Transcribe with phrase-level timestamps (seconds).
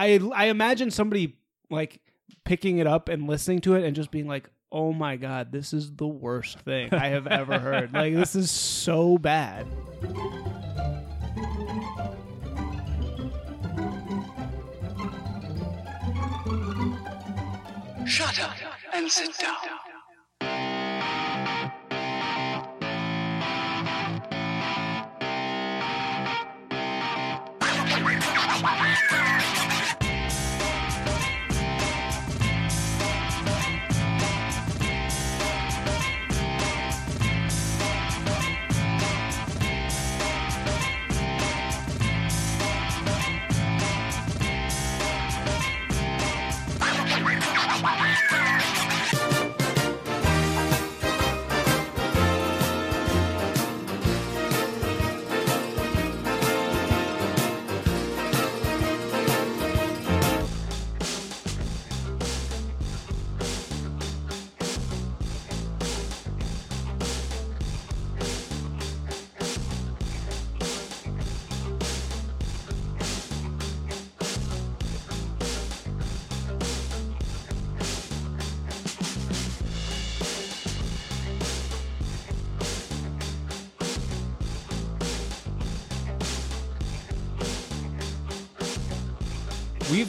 [0.00, 1.36] I I imagine somebody
[1.68, 2.00] like
[2.44, 5.74] picking it up and listening to it and just being like, "Oh my god, this
[5.74, 7.92] is the worst thing I have ever heard.
[8.00, 9.66] Like this is so bad."
[18.06, 18.56] Shut up
[18.94, 19.89] and sit down.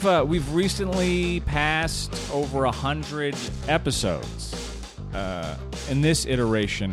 [0.02, 3.36] We've uh, we've recently passed over a hundred
[3.68, 4.52] episodes
[5.14, 5.56] uh,
[5.88, 6.92] in this iteration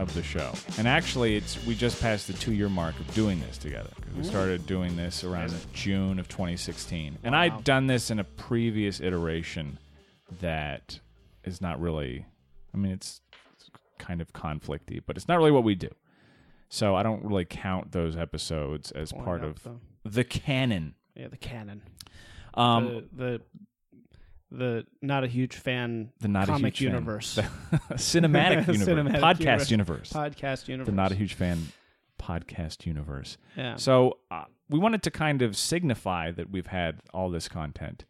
[0.00, 3.38] of the show, and actually, it's we just passed the two year mark of doing
[3.38, 3.90] this together.
[4.16, 9.00] we started doing this around June of 2016, and I'd done this in a previous
[9.00, 9.78] iteration
[10.40, 10.98] that
[11.44, 12.26] is not really.
[12.74, 13.20] I mean, it's,
[13.54, 15.90] it's kind of conflicty, but it's not really what we do.
[16.70, 19.64] So I don't really count those episodes as part of
[20.04, 20.96] the canon.
[21.14, 21.82] Yeah, the canon.
[22.58, 23.40] Um, the, the
[24.50, 26.94] the not a huge fan the not comic a huge fan.
[26.94, 27.38] universe.
[27.92, 29.70] cinematic universe, Cinematic podcast universe.
[29.70, 30.86] universe, podcast universe.
[30.86, 31.68] the not a huge fan
[32.18, 33.36] podcast universe.
[33.56, 33.76] Yeah.
[33.76, 38.04] So uh, we wanted to kind of signify that we've had all this content,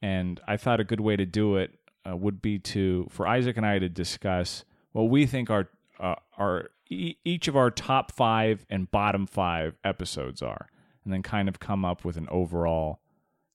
[0.00, 1.78] and I thought a good way to do it
[2.08, 5.68] uh, would be to for Isaac and I to discuss what we think our
[5.98, 10.68] uh, our e- each of our top five and bottom five episodes are,
[11.04, 13.00] and then kind of come up with an overall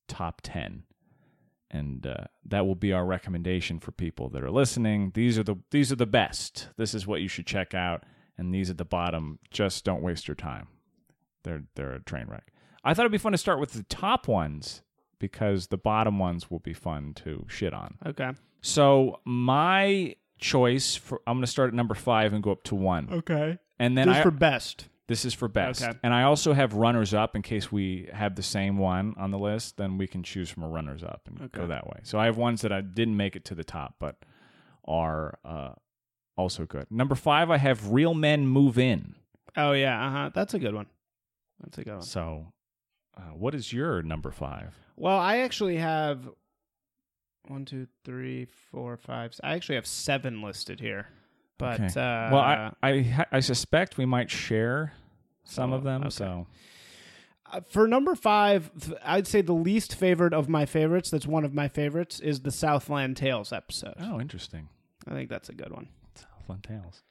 [0.08, 0.84] top ten
[1.70, 5.12] and uh, that will be our recommendation for people that are listening.
[5.14, 6.70] These are the these are the best.
[6.78, 8.04] This is what you should check out,
[8.38, 9.40] and these at the bottom.
[9.52, 10.68] Just don't waste your time.
[11.44, 12.54] They're they're a train wreck.
[12.86, 14.82] I thought it'd be fun to start with the top ones
[15.20, 17.98] because the bottom ones will be fun to shit on.
[18.06, 18.32] okay.
[18.62, 22.76] So my choice for I'm going to start at number five and go up to
[22.76, 23.58] one, Okay.
[23.78, 24.88] and then Just I, for best.
[25.08, 25.84] This is for best.
[25.84, 25.98] Okay.
[26.04, 29.40] And I also have runners up in case we have the same one on the
[29.40, 32.00] list, then we can choose from a runners up and go that way.
[32.04, 34.18] So I have ones that I didn't make it to the top, but
[34.86, 35.72] are uh,
[36.36, 36.88] also good.
[36.90, 39.16] Number five, I have Real Men Move In.
[39.56, 40.06] Oh yeah.
[40.06, 40.30] Uh huh.
[40.34, 40.88] That's a good one.
[41.62, 42.02] That's a good one.
[42.02, 42.54] So
[43.18, 44.76] uh, what is your number five?
[44.96, 46.30] Well, I actually have
[47.48, 49.34] one, two, three, four, five.
[49.44, 51.08] I actually have seven listed here.
[51.58, 51.86] But Okay.
[51.88, 54.94] uh, well, I, I, I suspect we might share
[55.44, 56.02] some Oh, of them.
[56.02, 56.10] okay.
[56.12, 56.48] So
[57.52, 58.70] Uh, for number five,
[59.04, 61.10] I'd say the least favorite of my favorites.
[61.10, 62.20] That's one of my favorites.
[62.20, 63.96] Is the Southland Tales episode.
[64.00, 64.68] oh, interesting.
[65.08, 65.88] I think that's a good one.
[66.16, 67.04] Southland Tales.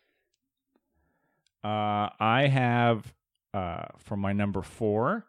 [1.65, 3.15] Uh, I have
[3.55, 5.27] uh, for my number four,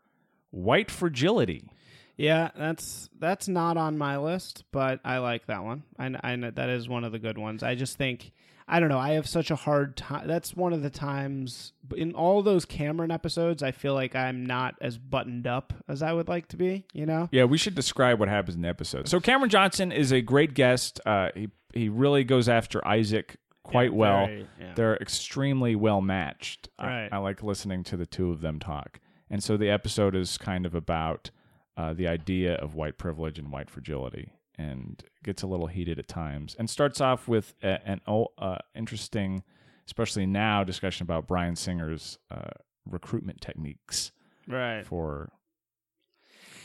[0.52, 1.72] White Fragility.
[2.18, 5.84] Yeah, that's that's not on my list, but I like that one.
[5.98, 7.64] I, I know that is one of the good ones.
[7.64, 8.32] I just think
[8.68, 9.00] I don't know.
[9.00, 10.28] I have such a hard time.
[10.28, 13.64] That's one of the times in all those Cameron episodes.
[13.64, 16.86] I feel like I'm not as buttoned up as I would like to be.
[16.94, 17.30] You know?
[17.32, 19.08] Yeah, we should describe what happens in the episode.
[19.08, 21.00] So Cameron Johnson is a great guest.
[21.06, 24.26] Uh, he he really goes after Isaac quite Yeah, well.
[24.28, 24.74] very, yeah.
[24.76, 26.70] They're extremely well matched.
[26.80, 29.00] I- I, like listening to the two of them talk.
[29.30, 31.30] And so the episode is kind of about
[31.76, 36.08] uh, the idea of white privilege and white fragility, and gets a little heated at
[36.08, 36.56] times.
[36.58, 39.44] And starts off with a, an uh, interesting,
[39.86, 42.50] especially now, discussion about Bryan Singer's uh,
[42.90, 44.12] recruitment techniques
[44.48, 44.86] Right.
[44.86, 45.32] for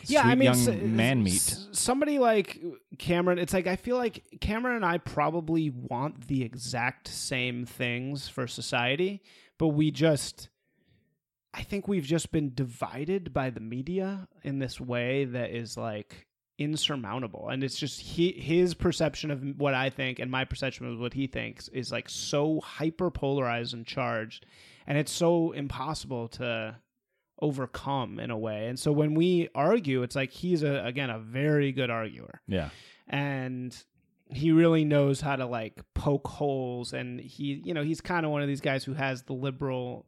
[0.04, 1.56] yeah, I mean, young s- man meat.
[1.72, 2.60] somebody like
[2.98, 8.28] Cameron, it's like I feel like Cameron and I probably want the exact same things
[8.28, 9.22] for society,
[9.58, 10.48] but we just,
[11.54, 16.26] I think we've just been divided by the media in this way that is like
[16.58, 20.98] insurmountable, and it's just he, his perception of what I think and my perception of
[20.98, 24.46] what he thinks is like so hyper polarized and charged,
[24.86, 26.76] and it's so impossible to
[27.42, 28.68] overcome in a way.
[28.68, 32.40] And so when we argue, it's like he's a again a very good arguer.
[32.46, 32.70] Yeah.
[33.08, 33.76] And
[34.30, 38.32] he really knows how to like poke holes and he you know, he's kind of
[38.32, 40.06] one of these guys who has the liberal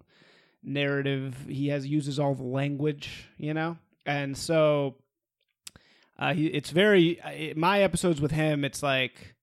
[0.63, 1.37] narrative.
[1.49, 3.77] He has uses all the language, you know?
[4.07, 4.97] And so
[6.19, 8.65] uh, he, it's very uh, my episodes with him.
[8.65, 9.35] It's like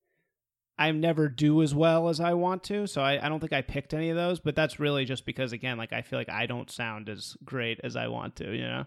[0.78, 3.62] I never do as well as I want to, so I, I don't think I
[3.62, 4.40] picked any of those.
[4.40, 7.80] But that's really just because, again, like I feel like I don't sound as great
[7.84, 8.86] as I want to, you know?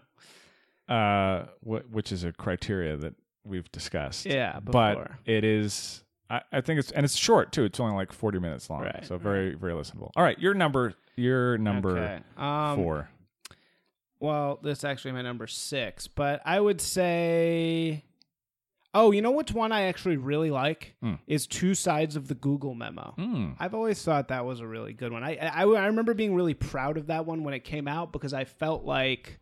[0.93, 3.13] Uh, wh- which is a criteria that
[3.45, 4.25] we've discussed.
[4.25, 6.03] Yeah, but it is.
[6.29, 7.63] I, I think it's and it's short too.
[7.63, 10.11] It's only like forty minutes long, Right, so very very listenable.
[10.15, 12.19] All right, your number, your number Okay.
[12.37, 13.09] Um, four.
[14.19, 18.03] Well, this is actually my number six, but I would say.
[18.97, 21.15] Oh, you know which one I actually really like Hmm.
[21.27, 23.13] is Two Sides of the Google Memo.
[23.17, 23.55] Mm.
[23.59, 25.21] I've always thought that was a really good one.
[25.21, 28.33] I, I I remember being really proud of that one when it came out because
[28.33, 29.37] I felt like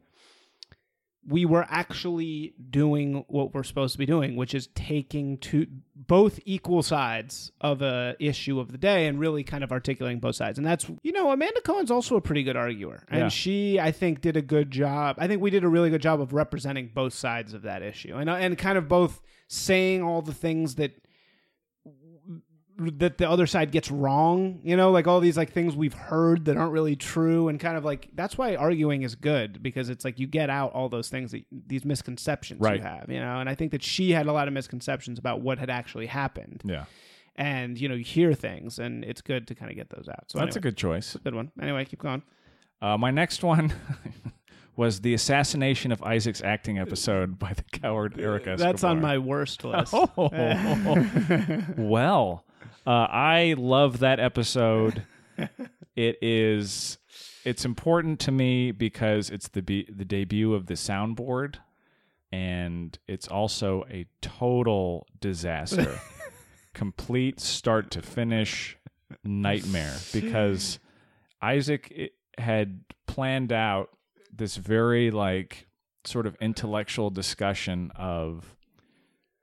[1.27, 6.39] we were actually doing what we're supposed to be doing, which is taking to both
[6.45, 10.57] equal sides of a issue of the day and really kind of articulating both sides.
[10.57, 13.27] And that's you know Amanda Cohen's also a pretty good arguer, and Yeah.
[13.29, 15.15] she I think did a good job.
[15.19, 18.15] I think we did a really good job of representing both sides of that issue,
[18.15, 20.91] and and kind of both saying all the things that
[22.91, 26.45] that the other side gets wrong you know like all these like things we've heard
[26.45, 30.03] that aren't really true and kind of like that's why arguing is good because it's
[30.05, 32.77] like you get out all those things that these misconceptions Right.
[32.77, 35.41] you have you know and i think that she had a lot of misconceptions about
[35.41, 36.61] what had actually happened.
[36.65, 36.85] Yeah,
[37.35, 40.25] and you know you hear things and it's good to kind of get those out.
[40.31, 41.17] So that's a good choice.
[41.23, 41.51] good one.
[41.61, 42.21] Anyway keep going.
[42.81, 43.73] Uh, my next one
[44.75, 48.57] was the assassination of Isaac's acting episode by the coward Eric Escobar.
[48.71, 49.93] that's on my worst list.
[50.17, 50.29] Oh,
[51.77, 52.43] well,
[52.85, 55.03] uh, I love that episode.
[55.95, 56.97] it is.
[57.43, 61.55] It's important to me because it's the be- the debut of the soundboard,
[62.31, 65.99] and it's also a total disaster,
[66.73, 68.77] complete start to finish
[69.23, 69.95] nightmare.
[70.13, 70.79] Because
[71.41, 73.89] Isaac had planned out
[74.31, 75.67] this very like
[76.05, 78.55] sort of intellectual discussion of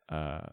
[0.09, 0.47] uh,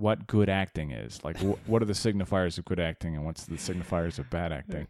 [0.00, 1.22] what good acting is.
[1.24, 4.52] Like, wh- what are the signifiers of good acting and what's the signifiers of bad
[4.52, 4.86] acting?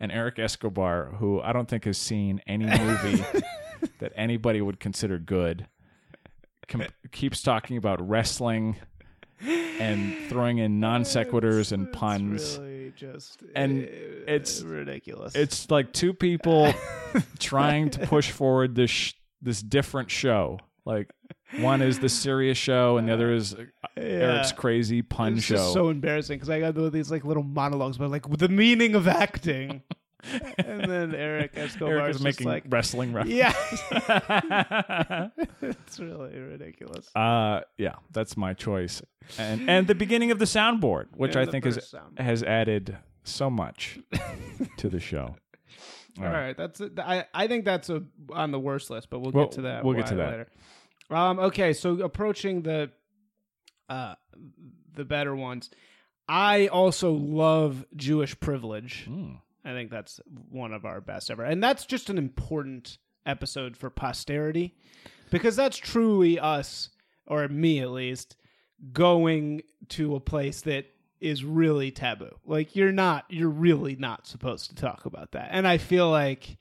[0.00, 3.24] And Eric Escobar, who I don't think has seen any movie
[4.00, 5.66] that anybody would consider good,
[6.68, 8.76] com- keeps talking about wrestling
[9.44, 12.58] and throwing in non sequiturs and puns.
[12.58, 13.86] really just And uh,
[14.26, 16.72] it's- ridiculous It's like two people
[17.38, 20.58] trying to push forward this sh- this different show.
[20.84, 21.12] Like
[21.60, 23.64] one is the serious show, and the other is uh,
[23.96, 25.54] Eric's crazy pun it's show.
[25.56, 29.06] just so embarrassing because I got these like little monologues about like the meaning of
[29.06, 29.82] acting,
[30.58, 33.38] and then Eric Escobar Eric is is making like, wrestling references.
[33.38, 35.28] yeah,
[35.62, 37.14] it's really ridiculous.
[37.14, 39.02] uh, yeah, that's my choice,
[39.38, 42.18] and and the beginning of the soundboard, which And I think is first sound.
[42.18, 44.00] has added so much
[44.78, 45.36] to the show.
[46.18, 46.98] All right, that's it.
[46.98, 49.84] I I think that's a, on the worst list, but we'll Well, get to that.
[49.84, 50.30] we'll get to that.
[50.30, 50.48] later.
[51.10, 51.38] Um.
[51.38, 51.72] Okay.
[51.72, 52.90] So approaching the,
[53.88, 54.14] uh,
[54.94, 55.70] the better ones.
[56.28, 59.06] I also love Jewish privilege.
[59.08, 59.38] Mm.
[59.64, 60.20] I think that's
[60.50, 61.44] one of our best ever.
[61.44, 64.74] And that's just an important episode for posterity
[65.30, 66.90] because that's truly us,
[67.26, 68.36] or me at least,
[68.92, 70.86] going to a place that
[71.22, 72.30] is really taboo.
[72.46, 75.48] Like, you're not, you're really not supposed to talk about that.
[75.52, 76.56] And I feel like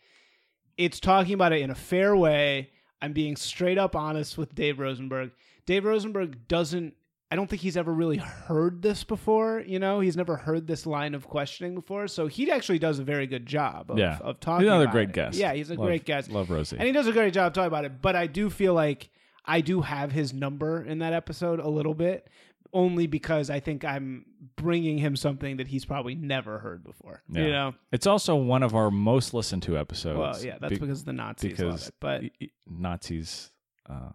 [0.77, 2.69] it's talking about it in a fair way.
[3.01, 5.31] I'm being straight up honest with Dave Rosenberg.
[5.65, 6.93] Dave Rosenberg doesn't
[7.33, 10.01] I don't think he's ever really heard this before, you know?
[10.01, 12.09] He's never heard this line of questioning before.
[12.09, 14.17] So he actually does a very good job of, Yeah.
[14.19, 15.15] of talking He's another about great it.
[15.15, 15.37] guest.
[15.37, 16.29] Yeah, he's a Love- great guest.
[16.29, 16.75] Love Rosie.
[16.77, 19.09] And he does a great job talking about it, but I do feel like
[19.45, 22.27] I do have his number in that episode a little bit
[22.73, 24.25] only because I think I'm
[24.55, 27.21] bringing him something that he's probably never heard before.
[27.29, 27.41] Yeah.
[27.41, 27.73] You know?
[27.91, 30.17] It's also one of our most listened to episodes.
[30.17, 32.49] Well, yeah, that's be- because the Nazis because love it.
[32.49, 33.51] But Nazis
[33.89, 34.11] uh,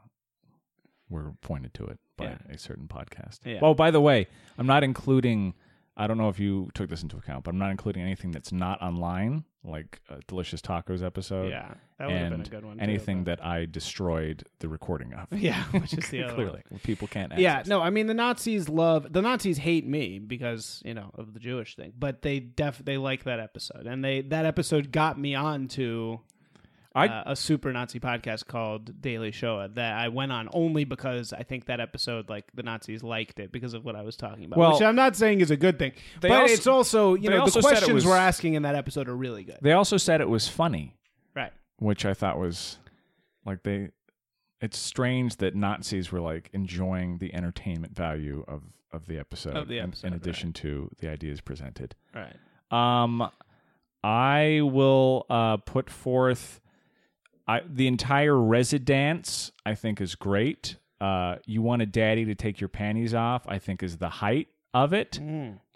[1.09, 2.39] were pointed to it by Yeah.
[2.51, 3.41] a certain podcast.
[3.45, 3.59] Yeah.
[3.63, 4.27] Oh, by the way,
[4.59, 5.55] I'm not including.
[5.97, 8.53] I don't know if you took this into account, but I'm not including anything that's
[8.53, 11.49] not online, like uh, Delicious Tacos episode.
[11.51, 12.77] yeah, that would have been a and good one.
[12.77, 15.27] too, anything but- that I destroyed the recording of.
[15.39, 16.45] Yeah, which is the other one.
[16.45, 17.33] Clearly, people can't.
[17.33, 17.43] Access.
[17.43, 21.33] Yeah, no, I mean the Nazis love the Nazis hate me because you know of
[21.33, 25.19] the Jewish thing, but they def they like that episode, and they that episode got
[25.19, 26.21] me on to
[26.97, 31.33] I- uh, a super Nazi podcast called Daily Shoah that I went on only because
[31.33, 34.45] I think that episode like the Nazis liked it because of what I was talking
[34.47, 37.31] about, Well, which I'm not saying is a good thing, but also- it's also you
[37.31, 39.97] know also the questions was- we're asking in that episode are really good, They also
[39.97, 40.97] said it was funny,
[41.35, 41.53] right?
[41.79, 42.79] which I thought was
[43.45, 43.91] Like they,
[44.61, 48.63] it's strange that Nazis were like enjoying the entertainment value of
[48.93, 50.23] of the episode, Of the in- episode, in, right.
[50.23, 51.95] addition to the ideas presented.
[52.15, 52.35] Right.
[52.71, 53.31] Um,
[54.03, 56.61] I will uh, put forth
[57.49, 59.53] I, the entire Residence.
[59.65, 60.77] I think is great.
[61.01, 63.45] Uh, you want a daddy to take your panties off.
[63.49, 65.19] I think is the height of it.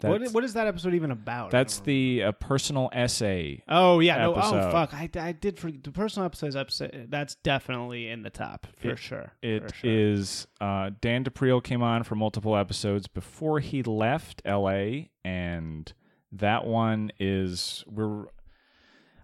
[0.01, 1.49] What, what is that episode even about?
[1.49, 3.63] That's the uh, personal essay.
[3.67, 4.35] Oh yeah, no.
[4.35, 6.55] Oh fuck, I, I did for the personal episodes.
[6.55, 9.31] Episode that's definitely in the top for It- sure.
[9.41, 15.09] It for is uh, Dan DePriel came on for multiple episodes before he left L.A.
[15.23, 15.91] and
[16.31, 18.25] that one is we're.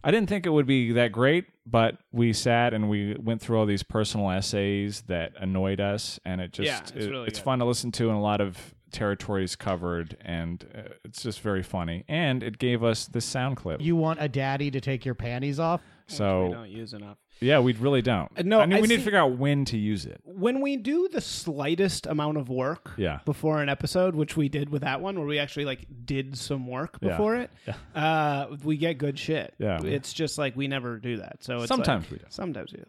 [0.04, 3.58] I didn't think it would be that great, but we sat and we went through
[3.60, 7.40] all these personal essays that annoyed us, and it just Yeah, it's it- really it's
[7.40, 11.62] fun to listen to, and a lot of territories covered, and uh, it's just very
[11.64, 12.06] funny.
[12.08, 13.82] And it gave us this sound clip.
[13.82, 15.82] You want a daddy to take your panties off?
[16.10, 17.18] We so don't use enough.
[17.42, 18.32] yeah, we really don't.
[18.38, 20.22] Uh, no, I mean I we need to figure out when to use it.
[20.24, 23.20] When we do the slightest amount of work, Yeah.
[23.26, 26.66] before an episode, which we did with that one, where we actually like did some
[26.68, 27.10] work Yeah.
[27.10, 27.52] before it,
[27.96, 29.54] uh, we get good shit.
[29.60, 29.82] Yeah.
[29.84, 31.44] it's just like we never do that.
[31.44, 32.26] So it's Sometimes like- we do.
[32.30, 32.86] Sometimes we do.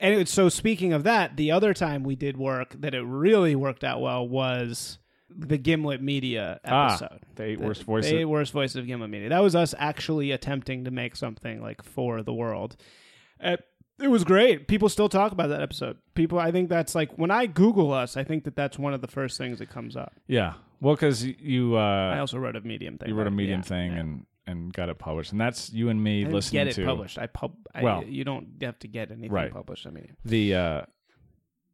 [0.00, 3.84] Anyway, so speaking of that, the other time we did work that it really worked
[3.84, 7.20] out well was the Gimlet Media Ah, episode.
[7.34, 8.10] the eight The- worst voices.
[8.10, 9.28] The eight worst voices of Gimlet Media.
[9.28, 12.76] That was us actually attempting to make something like for the world.
[13.40, 13.56] Uh,
[14.00, 14.68] it was great.
[14.68, 15.96] People still talk about that episode.
[16.14, 19.00] People, I think that's like when I Google us, I think that that's one of
[19.00, 20.12] the first things that comes up.
[20.26, 20.54] Yeah.
[20.80, 23.08] Well, because you uh, I also wrote a Medium thing.
[23.08, 23.98] you wrote a medium Yeah, thing yeah.
[24.00, 26.84] and and got it published, and that's you and me I listening get it to
[26.84, 27.18] published.
[27.18, 27.54] I pub.
[27.74, 29.50] I, Well- you don't have to get anything Right.
[29.52, 29.86] published.
[29.86, 30.54] I mean, the.
[30.54, 30.82] Uh,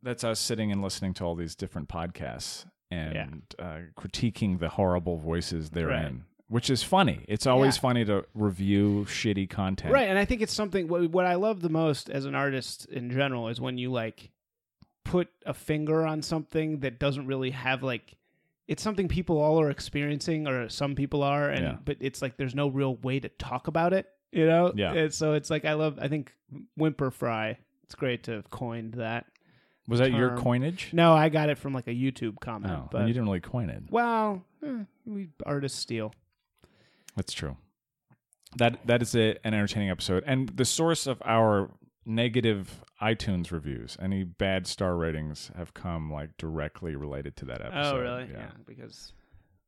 [0.05, 5.17] that's us sitting and listening to all these different podcasts and uh, critiquing the horrible
[5.17, 6.13] voices they're Right.
[6.49, 7.25] which is funny.
[7.29, 7.81] It's always Yeah.
[7.81, 9.93] funny to review shitty content.
[9.95, 10.09] right.
[10.09, 10.87] And I think it's something.
[10.89, 14.31] What, what I love the most as an artist in general is when you like
[15.05, 18.17] put a finger on something that doesn't really have like.
[18.69, 21.77] It's something people all are experiencing, or some people are, and Yeah.
[21.85, 24.07] but it's like there's no real way to talk about it.
[24.31, 24.73] You know.
[24.77, 24.93] Yeah.
[24.95, 25.99] And so it's like I love.
[26.01, 26.33] I think
[26.77, 27.59] Whimper Fry.
[27.85, 29.27] It's great to have coined that.
[29.89, 30.39] Was that your term.
[30.43, 30.91] coinage?
[30.93, 32.73] No, I got it from like a YouTube comment.
[32.73, 33.83] No, but you didn't really coin it.
[33.91, 36.13] well, eh, we artists steal.
[37.17, 37.57] That's true.
[38.59, 41.71] That that is a, an entertaining episode, and the source of our
[42.05, 47.97] negative iTunes reviews, any bad star ratings, have come like directly related to that episode.
[47.97, 48.29] oh, really?
[48.33, 49.13] Yeah, because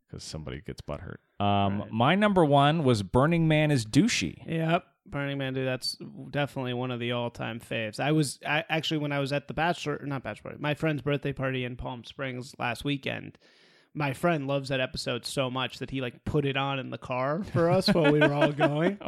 [0.06, 1.16] because somebody gets butthurt.
[1.44, 1.90] Um, Right.
[1.90, 4.46] my number one was Burning Man is douchey.
[4.46, 4.84] Yep.
[5.06, 5.96] Burning Man, dude, that's
[6.30, 8.00] definitely one of the all-time faves.
[8.00, 11.02] I was I, actually when I was at the bachelor, not bachelor party, my friend's
[11.02, 13.36] birthday party in Palm Springs last weekend.
[13.92, 16.98] My friend loves that episode so much that he like put it on in the
[16.98, 18.98] car for us while we were all going.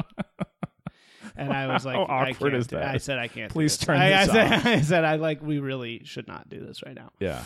[1.37, 2.83] And I was like, How I awkward can't is that?
[2.85, 3.51] I said I can't.
[3.51, 4.67] do Please turn I, this I said, off.
[4.67, 7.11] I said I like we really should not do this right now.
[7.19, 7.43] Yeah,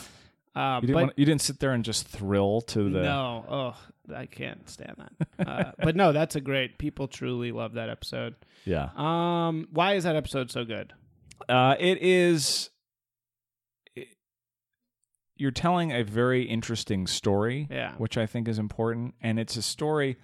[0.55, 3.01] Um, you didn't but want, you didn't sit there and just thrill to the.
[3.01, 3.77] no, oh,
[4.15, 5.47] I can't stand that.
[5.49, 6.79] Uh, but no, that's a great.
[6.79, 8.35] People truly love that episode.
[8.65, 10.93] Yeah, Um, why is that episode so good?
[11.49, 12.71] uh, it is.
[13.97, 14.09] it-
[15.37, 17.67] you're telling a very interesting story.
[17.71, 17.95] Yeah.
[17.97, 19.15] which I think is important.
[19.23, 20.17] And it's a story.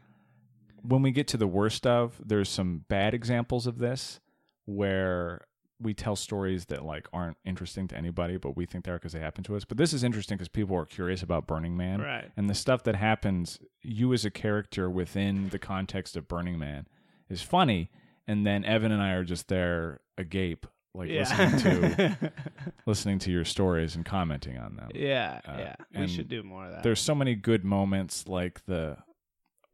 [0.82, 4.20] When we get to the worst of, there's some bad examples of this
[4.66, 5.46] where
[5.80, 9.12] we tell stories that like aren't interesting to anybody, but we think they are because
[9.12, 9.64] they happen to us.
[9.64, 12.30] But this is interesting because people are curious about Burning Man, Right.
[12.36, 16.86] And the stuff that happens, you as a character within the context of Burning Man,
[17.28, 17.90] is funny.
[18.26, 22.32] And then Evan and I are just there agape, like listening to
[22.86, 25.74] listening to your stories and commenting on them yeah, Uh, yeah.
[26.00, 26.82] We should do more of that.
[26.82, 28.96] there's so many good moments like the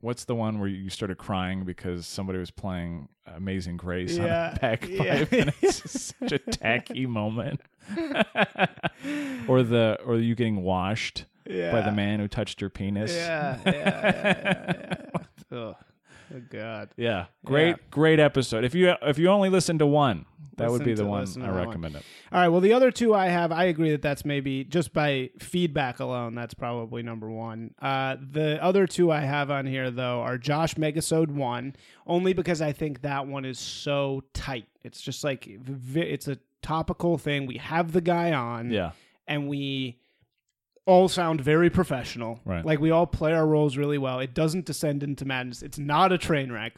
[0.03, 4.57] what's the one where you started crying because somebody was playing amazing grace Yeah, on
[4.57, 5.39] a bagpipe yeah.
[5.41, 7.61] and it's such a tacky moment
[9.49, 11.73] or the or you getting washed yeah.
[11.73, 14.95] by the man who touched your penis Yeah, yeah, yeah, yeah,
[15.51, 15.73] yeah.
[16.35, 16.91] Oh God.
[16.97, 17.27] Yeah.
[17.45, 17.77] great Yeah.
[17.91, 20.27] great episode if you if you only listen to one
[20.57, 21.55] that would be the one i that one.
[21.55, 22.49] recommend it All right.
[22.49, 26.35] Well, the other two I have, I agree that that's maybe just by feedback alone,
[26.35, 27.75] that's probably number one.
[27.81, 31.75] Uh, the other two I have on here though are Josh Megasode one,
[32.07, 34.67] only because I think that one is so tight.
[34.83, 35.49] It's just like
[35.95, 37.47] it's a topical thing.
[37.47, 38.93] We have the guy on, yeah
[39.29, 39.99] and we
[40.87, 42.41] all sound very professional.
[42.45, 42.65] Right.
[42.65, 44.19] Like we all play our roles really well.
[44.21, 45.63] It doesn't descend into madness.
[45.63, 46.75] It's not a train wreck.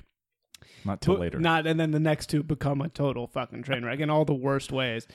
[0.84, 3.84] not till But later Not and then the next two become a total fucking train
[3.84, 5.06] wreck in all the worst ways.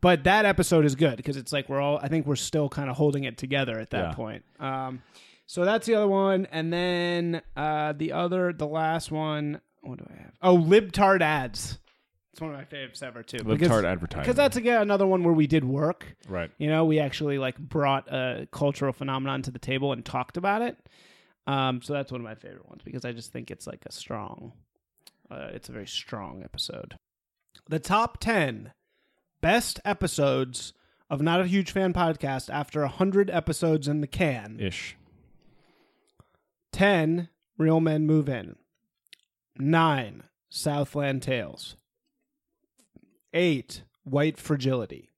[0.00, 2.88] But that episode is good because it's like we're all I think we're still kind
[2.88, 4.14] of holding it together at that Yeah.
[4.14, 4.44] point.
[4.60, 5.02] Um
[5.46, 6.46] so that's the other one.
[6.52, 10.32] And then uh the other the last one, what do I have?
[10.42, 11.78] Oh, libtard ads.
[12.38, 13.38] It's one of my favorites ever too.
[13.38, 14.22] Libtard advertising.
[14.22, 16.06] Because that's again another one where we did work.
[16.28, 16.52] right.
[16.56, 20.62] You know, we actually like brought a cultural phenomenon to the table and talked about
[20.62, 20.76] it.
[21.48, 23.90] Um, so that's one of my favorite ones because I just think it's like a
[23.90, 24.52] strong,
[25.28, 26.94] uh, it's a very strong episode.
[27.68, 28.70] The top ten
[29.40, 30.74] best episodes
[31.10, 34.58] of Not a Huge Fan podcast after hundred episodes in the can.
[34.60, 34.96] Ish.
[36.70, 38.54] 10 real men move in
[39.58, 41.74] 9 southland tales
[43.34, 45.10] 8 white fragility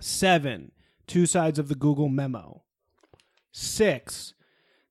[0.00, 0.72] 7
[1.06, 2.62] two sides of the google memo
[3.52, 4.34] 6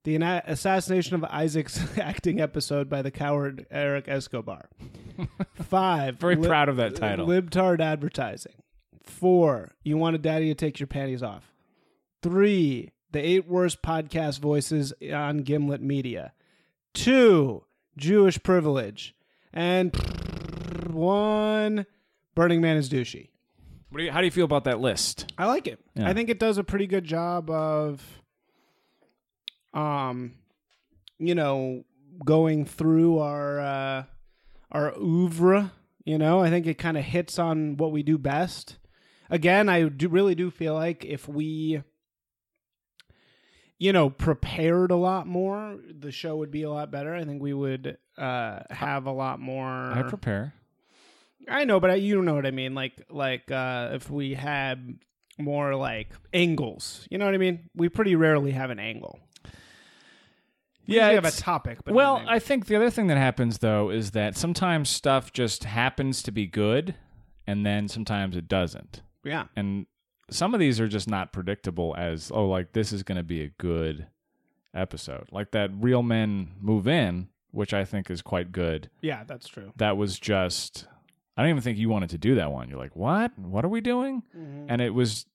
[0.04, 4.70] the assassination of isaac's acting episode by the coward eric escobar
[5.56, 7.28] 5 Very proud of that title.
[7.28, 8.56] libtard advertising
[9.04, 11.52] 4 you want a daddy to take your panties off
[12.24, 16.34] Three, the eight worst podcast voices on Gimlet Media.
[16.94, 17.64] Two,
[17.98, 19.16] Jewish privilege.
[19.52, 19.92] And
[20.88, 21.88] one,
[22.36, 23.30] Burning Man is douchey.
[23.90, 25.34] What do you, how do you feel about that list?
[25.38, 25.80] I like it.
[25.96, 26.08] Yeah.
[26.08, 28.02] I think it does a pretty good job of,
[29.74, 30.36] um,
[31.20, 31.84] you know,
[32.26, 34.04] going through our uh,
[34.72, 35.72] our oeuvre.
[36.06, 38.78] You know, I think it kind of hits on what we do best.
[39.30, 41.84] Again, I do really do feel like if we,
[43.78, 47.14] you know, prepared a lot more, the show would be a lot better.
[47.14, 49.92] I think we would uh, have a lot more.
[49.92, 50.54] I prepare.
[51.48, 52.74] I know, but I, you know what I mean.
[52.76, 55.00] Like, like uh, if we had
[55.40, 57.70] more like angles, you know what I mean.
[57.76, 59.20] We pretty rarely have an angle.
[60.88, 61.80] We Yeah, have a topic.
[61.86, 65.64] But well, I think the other thing that happens though is that sometimes stuff just
[65.64, 66.96] happens to be good,
[67.48, 69.02] and then sometimes it doesn't.
[69.24, 69.86] yeah, And
[70.30, 73.42] some of these are just not predictable as oh, like this is going to be
[73.44, 74.08] a good
[74.74, 75.28] episode.
[75.32, 78.90] Like that real men move in, which I think is quite good.
[79.02, 79.72] yeah, that's true.
[79.78, 80.88] That was just.
[81.38, 82.70] I don't even think you wanted to do that one.
[82.70, 83.38] You're like, what?
[83.40, 84.24] What are we doing?
[84.38, 84.66] Mm-hmm.
[84.70, 85.26] and it was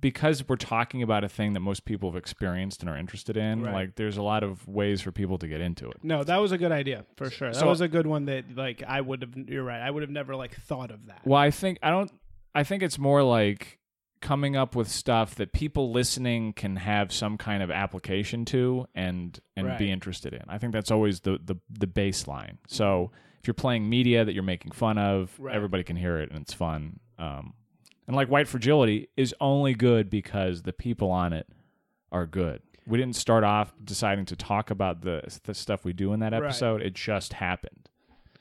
[0.00, 3.62] because we're talking about a thing that most people have experienced and are interested in
[3.62, 3.72] Right.
[3.72, 6.50] like there's a lot of ways for people to get into it No, that was
[6.50, 7.50] a good idea for sure.
[7.52, 8.24] That So- was a good one.
[8.24, 9.36] That like I would have.
[9.48, 9.80] You're right.
[9.80, 11.20] I would have never like thought of that.
[11.24, 12.10] well i think i don't
[12.56, 13.78] i think it's more like
[14.20, 19.38] coming up with stuff that people listening can have some kind of application to and
[19.56, 19.78] and Right.
[19.78, 23.12] be interested in i think that's always the the, the baseline so
[23.44, 25.54] if you're playing media that you're making fun of Right.
[25.54, 27.52] everybody can hear it and it's fun um
[28.06, 31.46] and like white fragility is only good because the people on it
[32.10, 36.14] are good we didn't start off deciding to talk about the, the stuff we do
[36.14, 36.42] in that Right.
[36.44, 37.90] episode it just happened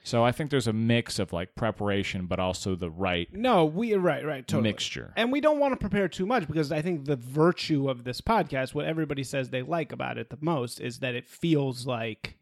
[0.05, 3.93] so i think there's a mix of like preparation but also the right No, we
[3.95, 4.69] right, right, totally.
[4.69, 8.05] mixture And we don't want to prepare too much because I think the virtue of
[8.05, 11.85] this podcast, what everybody says they like about it the most, is that it feels
[11.85, 12.37] like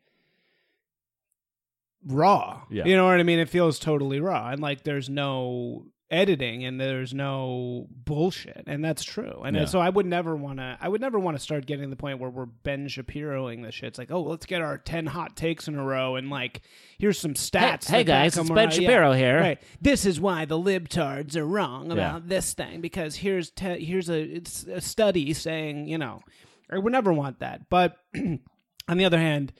[2.05, 2.61] raw.
[2.69, 2.85] Yeah.
[2.85, 3.39] You know what I mean?
[3.39, 4.49] It feels totally raw.
[4.49, 8.63] And like there's no editing and there's no bullshit.
[8.67, 9.43] And that's true.
[9.45, 9.65] And uh, Yeah.
[9.65, 11.95] so I would never want to I would never want to start getting to the
[11.95, 13.87] point where we're Ben Shapiroing the shit.
[13.87, 16.61] It's like, oh, let's get our 10 hot takes in a row and like
[16.97, 17.85] here's some stats.
[17.87, 18.77] hey back guys, it's Ben right.
[18.77, 18.87] Yeah.
[18.89, 19.39] Shapiro here.
[19.39, 19.61] Right.
[19.79, 24.19] This is why the libtards are wrong about this thing because here's te- here's a
[24.21, 26.19] it's a study saying you know
[26.69, 27.69] I would never want that.
[27.69, 29.53] But on the other hand,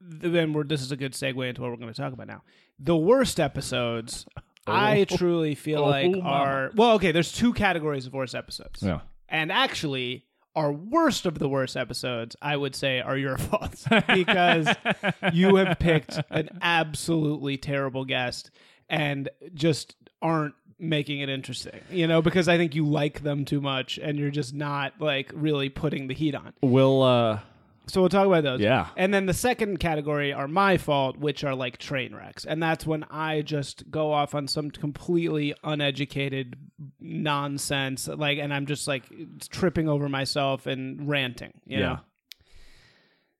[0.00, 2.42] then we're this is a good segue into what we're going to talk about now.
[2.78, 4.26] The worst episodes,
[4.66, 6.22] I truly feel Oh, like mama.
[6.28, 6.92] are well.
[6.94, 10.24] Okay, there's two categories of worst episodes, yeah and actually.
[10.54, 14.66] Our worst of the worst episodes, I would say, are your faults because
[15.34, 18.50] you have picked an absolutely terrible guest
[18.88, 21.78] and just aren't making it interesting.
[21.90, 25.30] You know, because I think you like them too much and you're just not like
[25.34, 26.54] really putting the heat on.
[26.62, 27.40] we'll uh
[27.88, 28.60] So we'll talk about those.
[28.60, 28.88] Yeah.
[28.96, 32.44] And then the second category are my fault, which are like train wrecks.
[32.44, 36.56] And that's when I just go off on some completely uneducated
[37.00, 38.08] nonsense.
[38.08, 39.04] Like, and I'm just like
[39.50, 41.98] tripping over myself and ranting, you yeah know?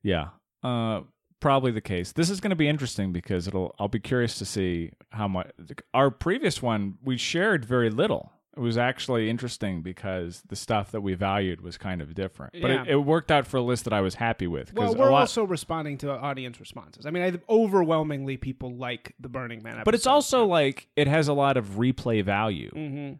[0.06, 0.28] yeah
[0.62, 1.00] uh
[1.40, 4.44] probably the case this is going to be interesting because it'll i'll be curious to
[4.44, 5.48] see how much
[5.92, 11.02] our previous one we shared very little it was actually interesting because the stuff that
[11.02, 12.82] we valued was kind of different but Yeah.
[12.82, 15.20] it, it worked out for a list that i was happy with Well, we're lot
[15.20, 17.04] also responding to audience responses.
[17.06, 19.84] I mean, I overwhelmingly people like the Burning Man episode.
[19.84, 23.12] but it's also like it has a lot of replay value hmm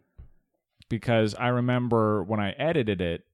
[0.88, 3.24] because I remember when I edited it,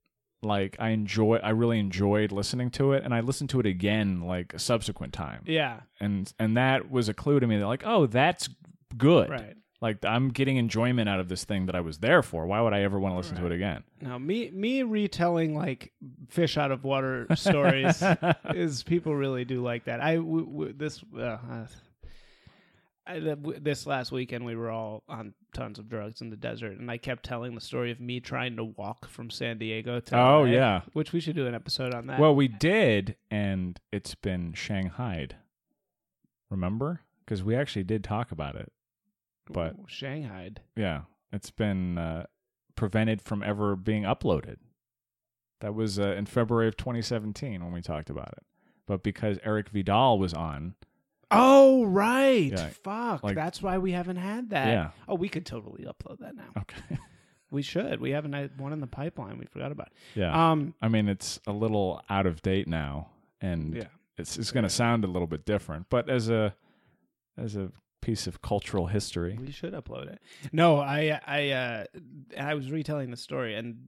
[0.43, 4.23] like I enjoy, I really enjoyed listening to it, and I listened to it again
[4.23, 7.83] like a subsequent time, Yeah, and and that was a clue to me that like,
[7.87, 8.49] oh, that's
[8.97, 9.55] good, right.
[9.83, 12.47] Like I'm getting enjoyment out of this thing that I was there for.
[12.47, 13.83] Why would I ever want to listen to it again?
[14.01, 15.93] Now, me me retelling like
[16.29, 18.01] fish out of water stories
[18.55, 20.01] is people really do like that.
[20.01, 21.67] I w- w- this uh, uh,
[23.05, 26.37] I, th- w- this last weekend we were all on tons of drugs in the
[26.37, 29.99] desert, and I kept telling the story of me trying to walk from San Diego
[29.99, 30.81] to Oh, LA, yeah.
[30.93, 32.21] which we should do an episode on that.
[32.21, 35.33] Well, we did, and it's been shanghaied.
[36.51, 37.01] Remember?
[37.25, 38.71] Because we actually did talk about it.
[39.53, 40.51] But- Ooh, Shanghai.
[40.77, 42.27] Yeah, it's been uh,
[42.77, 44.57] prevented from ever being uploaded.
[45.61, 48.45] That was uh, in February of 2017 when we talked about it.
[48.87, 50.75] But because Eric Vidal was on,
[51.31, 53.23] Oh right, Yeah, fuck.
[53.23, 54.67] like- That's why we haven't had that.
[54.69, 54.91] Yeah.
[55.09, 56.51] Oh, we could totally upload that now.
[56.59, 56.99] okay,
[57.51, 58.01] We should.
[58.01, 59.39] We haven't had one in the pipeline.
[59.39, 59.89] We forgot about.
[59.89, 60.21] It.
[60.21, 60.75] yeah, Um.
[60.83, 63.11] I mean it's a little out of date now,
[63.41, 63.85] and Yeah.
[64.19, 65.87] it's it's going to sound a little bit different.
[65.91, 66.55] But as a
[67.39, 67.71] as a
[68.03, 70.21] piece of cultural history, We should upload it.
[70.53, 71.85] No, I I uh
[72.39, 73.79] I was retelling the story and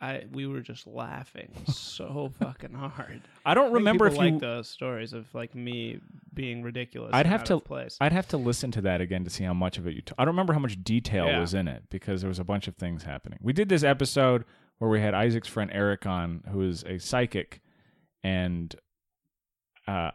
[0.00, 3.20] I we were just laughing so fucking hard.
[3.44, 4.18] I don't I remember if you.
[4.20, 6.00] like those stories of like me
[6.32, 7.10] being ridiculous.
[7.12, 7.96] I'd have to- place.
[8.00, 10.00] I'd have to listen to that again to see how much of it you.
[10.02, 11.40] T- I don't remember how much detail Yeah.
[11.40, 13.38] was in it because there was a bunch of things happening.
[13.42, 14.44] We did this episode
[14.78, 17.60] where we had Isaac's friend Eric on, who is a psychic,
[18.24, 18.74] and
[19.86, 20.10] uh,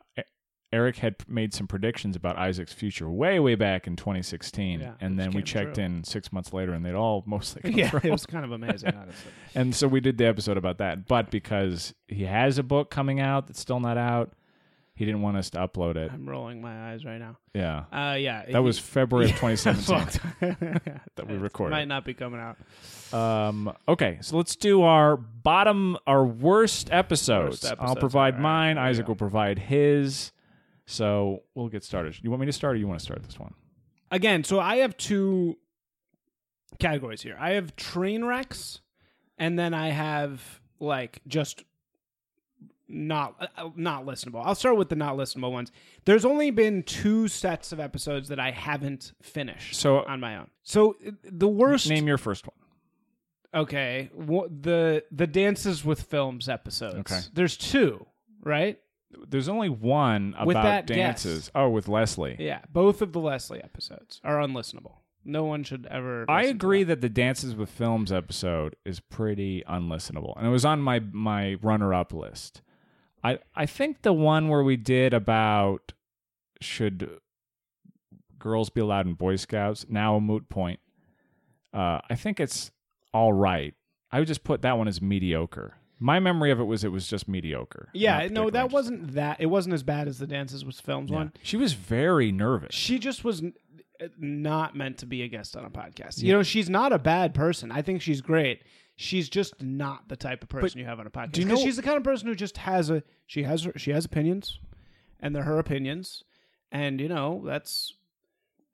[0.71, 5.17] Eric had made some predictions about Isaac's future way, way back in 2016, Yeah, and
[5.17, 5.83] then we checked true.
[5.83, 8.01] in six months later, and they'd all mostly come yeah, true.
[8.03, 9.31] it was kind of amazing, honestly.
[9.55, 11.07] and so we did the episode about that.
[11.07, 14.33] But because he has a book coming out that's still not out,
[14.93, 16.11] he didn't want us to upload it.
[16.11, 17.37] I'm rolling my eyes right now.
[17.55, 17.85] Yeah.
[17.91, 20.21] Uh, yeah, That was February of 2017.
[21.15, 21.71] that we recorded.
[21.71, 22.57] Might not be coming out.
[23.13, 27.63] Um, okay, so let's do our bottom, our worst episodes.
[27.63, 28.77] Worst I'll provide right, mine.
[28.77, 30.31] Isaac will provide his.
[30.89, 32.17] So we'll get started.
[32.23, 33.53] You want me to start, or you want to start this one?
[34.09, 35.59] Again, so I have two
[36.79, 37.37] categories here.
[37.39, 38.81] I have train wrecks,
[39.37, 40.41] and then I have
[40.79, 41.63] like just
[42.87, 44.41] not uh, not listenable.
[44.43, 45.71] I'll start with the not listenable ones.
[46.05, 50.47] There's only been two sets of episodes that I haven't finished So on my own.
[50.63, 53.61] So uh, the worst name your first one.
[53.61, 57.11] Okay, the the dances with films episodes.
[57.11, 57.19] Okay.
[57.35, 58.07] there's two,
[58.43, 58.79] right?
[59.27, 61.39] There's only one about With that dances.
[61.45, 61.51] guest.
[61.55, 62.35] Oh, with Leslie.
[62.39, 64.97] Yeah, both of the Leslie episodes are unlistenable.
[65.25, 66.25] No one should ever.
[66.29, 67.01] I agree that.
[67.01, 71.55] that the Dances with Films episode is pretty unlistenable, and it was on my my
[71.61, 72.61] runner up list.
[73.23, 75.93] I I think the one where we did about
[76.61, 77.09] should
[78.37, 80.79] girls be allowed in Boy Scouts now a moot point.
[81.73, 82.71] Uh, I think it's
[83.13, 83.73] all right.
[84.11, 85.75] I would just put that one as mediocre.
[85.99, 87.89] My memory of it was it was just mediocre.
[87.93, 89.41] Yeah, no, that wasn't that.
[89.41, 91.33] It wasn't as bad as the dances with films one.
[91.43, 92.73] She was very nervous.
[92.73, 93.53] She just was n-
[94.01, 96.21] uh, not meant to be a guest on a podcast.
[96.23, 97.71] You know, she's not a bad person.
[97.71, 98.61] I think she's great.
[98.95, 101.31] She's just not the type of person you have on a podcast.
[101.33, 103.73] do you know- she's the kind of person who just has a she has her,
[103.77, 104.59] she has opinions,
[105.19, 106.23] and they're her opinions,
[106.71, 107.93] and you know that's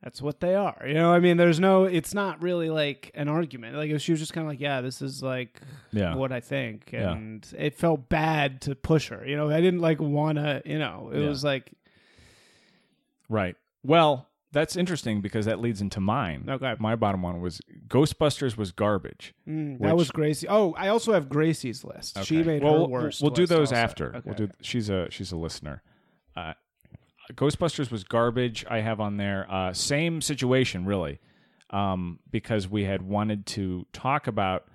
[0.05, 0.81] that's what they are.
[0.87, 1.83] You know, I mean, there's no.
[1.85, 3.75] It's not really like an argument.
[3.75, 5.59] Like she was just kind of like, yeah, this is like
[5.91, 6.15] Yeah.
[6.15, 7.11] what I think, Yeah.
[7.11, 9.25] and it felt bad to push her.
[9.27, 10.61] You know, I didn't like wanna.
[10.63, 11.27] You know, it Yeah.
[11.27, 11.73] was like
[13.27, 13.55] Right.
[13.83, 16.45] Well, that's interesting because that leads into mine.
[16.47, 16.75] Okay.
[16.79, 19.33] My bottom one was Ghostbusters was garbage.
[19.47, 20.47] Mm, Which- that was Gracie.
[20.47, 22.23] Oh, I also have Gracie's list.
[22.23, 23.21] She made well, her we'll- worst.
[23.21, 23.75] We'll, do those also.
[23.75, 24.07] after.
[24.15, 24.21] Okay.
[24.25, 24.49] We'll do.
[24.61, 25.81] She's a she's a listener.
[26.35, 26.53] Uh,
[27.33, 28.65] Ghostbusters was garbage.
[28.69, 29.47] I have on there.
[29.49, 31.19] Uh, same situation, really,
[31.69, 34.65] um, because we had wanted to talk about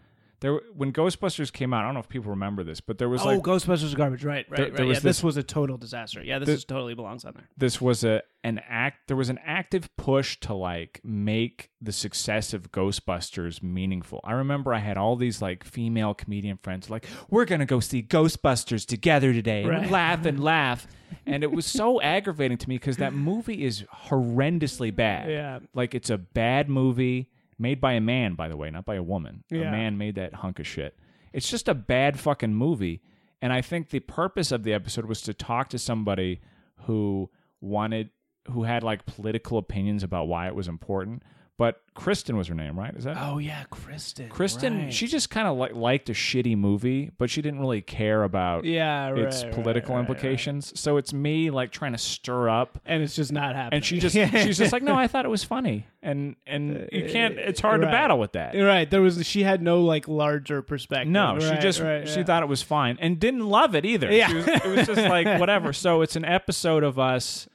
[0.40, 1.82] there when Ghostbusters came out.
[1.82, 4.24] I don't know if people remember this, but there was oh, like Ghostbusters is garbage.
[4.24, 4.76] Right, right, There- right.
[4.76, 6.22] there yeah, this, this- was a total disaster.
[6.22, 7.48] Yeah, this This- is totally belongs on there.
[7.56, 12.54] this was a an act there was an active push to like make the success
[12.54, 14.20] of Ghostbusters meaningful.
[14.24, 17.80] I remember I had all these like female comedian friends like we're going to go
[17.80, 20.86] see Ghostbusters together today and laugh and laugh.
[21.26, 25.30] And it was so aggravating to me because that movie is horrendously bad.
[25.30, 25.58] Yeah.
[25.74, 29.02] Like it's a bad movie made by a man by the way, not by a
[29.02, 29.44] woman.
[29.50, 29.68] Yeah.
[29.68, 30.96] A man made that hunk of shit.
[31.32, 33.02] It's just a bad fucking movie.
[33.42, 36.40] And I think the purpose of the episode was to talk to somebody
[36.84, 38.10] who wanted,
[38.50, 41.22] who had like political opinions about why it was important.
[41.60, 42.94] But Kristen was her name, right?
[42.96, 44.30] Is that Oh yeah, Kristen.
[44.30, 44.84] Kristen?
[44.84, 44.94] right.
[44.94, 48.64] She just kind of like liked a shitty movie, but she didn't really care about
[48.64, 50.72] yeah, right, its political right, implications.
[50.80, 53.76] So it's me like trying to stir up and it's just not happening.
[53.76, 57.10] and she just she's just like no i thought it was funny and and you
[57.10, 58.90] can't it's hard Uh, to battle with that right.
[58.90, 61.08] There was she had no like larger perspective.
[61.12, 62.24] no she just she yeah.
[62.24, 64.28] thought it was fine and didn't love it either Yeah.
[64.28, 67.50] She was, it was just like whatever so it's an episode of us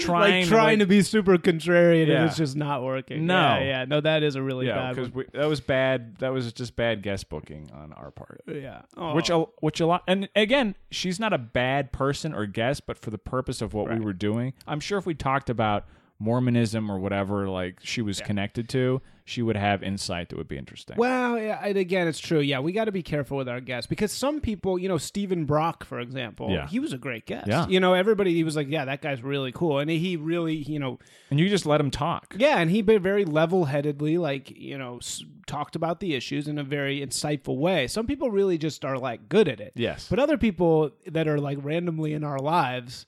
[0.00, 2.16] trying like trying to, like, be super contrarian Yeah.
[2.22, 3.26] and it's just not working.
[3.26, 3.34] No.
[3.34, 3.84] yeah, yeah.
[3.84, 7.02] no, that is a really yeah bad because that was bad that was just bad
[7.02, 8.82] guest booking on our part Yeah,
[9.14, 9.42] which Oh.
[9.42, 13.10] a, which a lot and again she's not a bad person or guest but for
[13.10, 15.84] the purpose of what we were doing i'm sure if we talked about
[16.18, 20.56] Mormonism or whatever like she was connected to, she would have insight that would be
[20.56, 20.96] interesting.
[20.96, 22.38] Well, yeah, and again, it's true.
[22.40, 25.44] Yeah, we got to be careful with our guests because some people, you know, Stephen
[25.44, 26.68] Brock, for example, Yeah.
[26.68, 27.48] he was a great guest.
[27.48, 27.66] Yeah.
[27.68, 29.78] You know, everybody, he was like, yeah, that guy's really cool.
[29.78, 30.98] And he really, you know,
[31.30, 32.34] and you just let him talk.
[32.38, 36.56] yeah, and he very level headedly, like, you know, s- talked about the issues in
[36.56, 37.86] a very insightful way.
[37.88, 39.72] Some people really just are like good at it.
[39.74, 40.06] Yes.
[40.08, 43.06] But other people that are like randomly in our lives,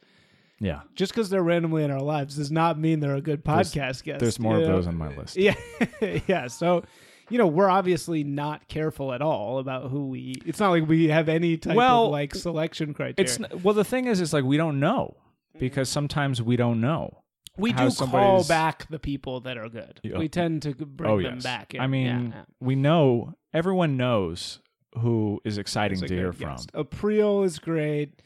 [0.61, 0.81] Yeah.
[0.95, 4.03] just because they're randomly in our lives does not mean they're a good There's- podcast
[4.03, 4.21] guest.
[4.21, 4.75] There's more of know?
[4.75, 5.37] those on my list.
[5.37, 5.55] Yeah,
[6.27, 6.49] yeah.
[6.49, 6.83] So,
[7.31, 10.35] you know, we're obviously not careful at all about who we.
[10.47, 13.31] It's not like we have any type Well, of like selection criteria.
[13.31, 15.17] It's well the thing is is like we don't know
[15.59, 17.23] because sometimes we don't know.
[17.57, 20.01] we do call back the people that are good.
[20.03, 20.19] Yeah.
[20.19, 21.43] We tend to bring oh them yes.
[21.43, 21.75] back.
[21.75, 21.81] in.
[21.81, 22.43] I mean, yeah.
[22.61, 24.61] we know everyone knows
[24.99, 26.51] who is exciting to hear from.
[26.51, 26.71] guest.
[26.75, 28.23] April is great.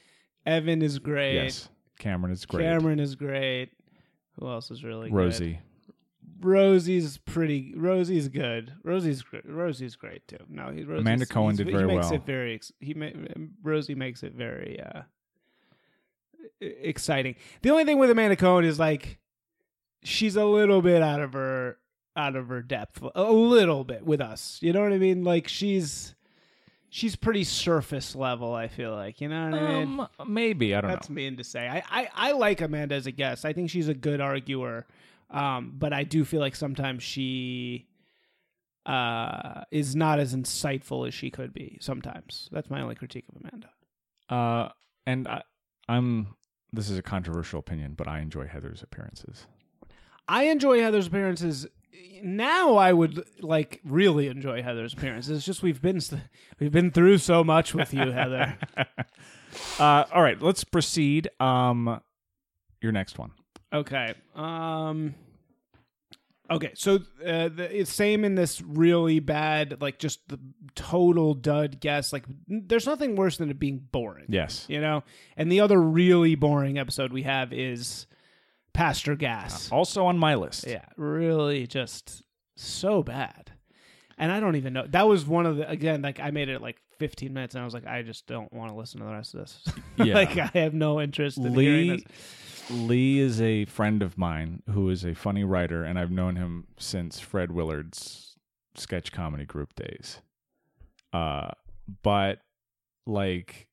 [0.46, 1.34] Evan is great.
[1.44, 1.68] Yes.
[2.02, 2.64] Cameron is great.
[2.64, 3.70] Cameron is great.
[4.38, 5.16] Who else is really good?
[5.16, 5.60] Rosie.
[6.40, 7.74] Rosie's pretty.
[7.76, 8.72] Rosie's good.
[8.82, 10.38] Rosie's gr- Rosie's great too.
[10.48, 12.14] No, he, Rosie's, Amanda Cohen he's- did he makes well.
[12.14, 12.54] It very.
[12.54, 13.10] ex- He ma-
[13.62, 15.02] Rosie makes it very uh,
[16.60, 17.36] e- exciting.
[17.62, 19.18] The only thing with Amanda Cohen is like
[20.02, 21.78] she's a little bit out of her
[22.16, 24.58] out of her depth, a little bit with us.
[24.60, 25.22] You know what I mean?
[25.24, 26.14] Like she's
[26.92, 28.54] she's pretty surface level.
[28.54, 30.00] I feel like you know what I mean.
[30.18, 30.94] Um, maybe I don't know.
[30.94, 31.14] That's know.
[31.14, 31.66] mean to say.
[31.66, 33.44] I, I, I like Amanda as a guest.
[33.44, 34.86] I think she's a good arguer.
[35.30, 37.88] Um, but I do feel like sometimes she
[38.84, 41.78] uh, is not as insightful as she could be.
[41.80, 43.70] Sometimes that's my only critique of Amanda.
[44.28, 44.68] Uh,
[45.06, 45.42] and I,
[45.88, 46.36] I'm.
[46.74, 49.46] This is a controversial opinion, but I enjoy Heather's appearances.
[50.28, 51.66] I enjoy Heather's appearances.
[52.22, 55.28] Now I would like really enjoy Heather's appearance.
[55.28, 56.00] It's just we've been
[56.58, 58.58] we've been through so much with you, Heather.
[59.78, 61.28] Uh, all right, let's proceed.
[61.38, 62.00] Um,
[62.80, 63.32] your next one.
[63.70, 64.14] Okay.
[64.34, 65.14] Um
[66.50, 70.38] Okay, so uh, the, it's same in this really bad, like just the
[70.74, 72.12] total dud guess.
[72.12, 74.26] Like, there's nothing worse than it being boring.
[74.28, 74.66] Yes.
[74.68, 75.02] You know?
[75.36, 78.06] And the other really boring episode we have is
[78.74, 79.70] Pastor Gas.
[79.70, 80.66] Also on my list.
[80.66, 82.22] Yeah, really just
[82.56, 83.52] so bad.
[84.18, 84.86] And I don't even know.
[84.86, 87.64] That was one of the, again, like I made it like 15 minutes and I
[87.64, 89.64] was like, I just don't want to listen to the rest of this.
[89.96, 90.14] Yeah.
[90.14, 92.70] like, I have no interest in hearing Lee this.
[92.70, 96.66] Lee is a friend of mine who is a funny writer, and I've known him
[96.78, 98.36] since Fred Willard's
[98.74, 100.20] sketch comedy group days.
[101.12, 101.50] Uh,
[102.02, 102.38] but
[103.06, 103.68] like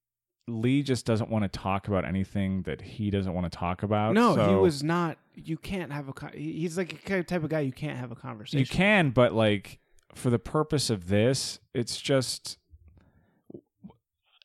[0.50, 4.14] Lee just doesn't want to talk about anything that he doesn't want to talk about.
[4.14, 5.18] No, he was not.
[5.36, 6.14] You can't have a.
[6.14, 8.60] con- He's like a kind of type of guy you can't have a conversation.
[8.60, 9.80] You can, but like
[10.16, 12.58] for the purpose of this, it's just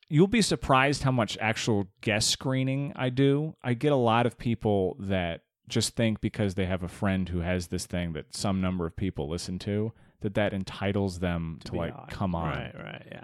[0.07, 3.55] you'll be surprised how much actual guest screening I do.
[3.63, 7.39] I get a lot of people that just think because they have a friend who
[7.39, 9.91] has this thing that some number of people listen to
[10.21, 12.07] that that entitles them to, be like on.
[12.07, 13.23] come on Right, right, yeah.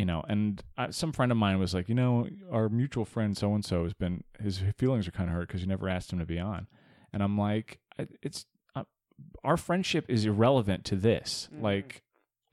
[0.00, 3.36] You know and uh, some friend of mine was like you know our mutual friend
[3.36, 6.10] so and so has been his feelings are kind of hurt because you never asked
[6.12, 6.66] him to be on
[7.12, 7.78] and i'm like
[8.22, 8.84] it's uh,
[9.44, 11.64] our friendship is irrelevant to this Mm-hmm.
[11.70, 12.02] like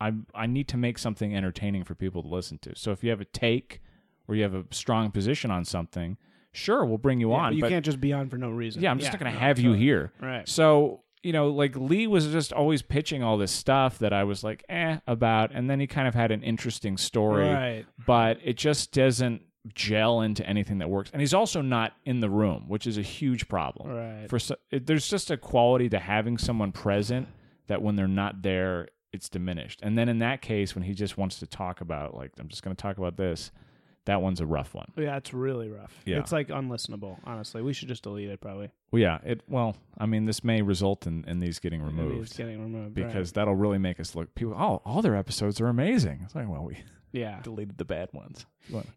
[0.02, 3.10] i i need to make something entertaining for people to listen to so if you
[3.12, 3.82] have a take
[4.28, 6.18] or you have a strong position on something
[6.52, 8.50] sure we'll bring you Yeah, on but you but can't just be on for no
[8.50, 8.82] reason.
[8.82, 10.48] yeah i'm just not going to no, have you here Right.
[10.50, 14.44] so, you know, like Lee was just always pitching all this stuff that I was
[14.44, 15.52] like, eh, about.
[15.54, 17.86] And then he kind of had an interesting story, Right.
[18.06, 19.42] but it just doesn't
[19.74, 21.10] gel into anything that works.
[21.12, 23.90] And he's also not in the room, which is a huge problem.
[23.90, 24.30] Right.
[24.30, 24.40] For
[24.72, 27.28] it, There's just a quality to having someone present
[27.68, 29.80] that when they're not there, it's diminished.
[29.84, 32.64] And then in that case, when he just wants to talk about, like, I'm just
[32.64, 33.52] going to talk about this,
[34.08, 34.92] that one's a rough one.
[34.98, 35.94] Yeah, it's really rough.
[36.06, 36.20] Yeah.
[36.20, 37.62] It's like unlistenable, honestly.
[37.62, 38.72] We should just delete it probably.
[38.92, 39.42] Well, yeah, it.
[39.48, 42.28] Well, I mean, this may result in, in these getting removed.
[42.28, 42.96] it's getting removed.
[42.96, 46.48] because that'll really make us look people oh all their episodes are amazing it's like
[46.50, 46.78] well we
[47.12, 47.40] yeah.
[47.44, 48.46] deleted the bad ones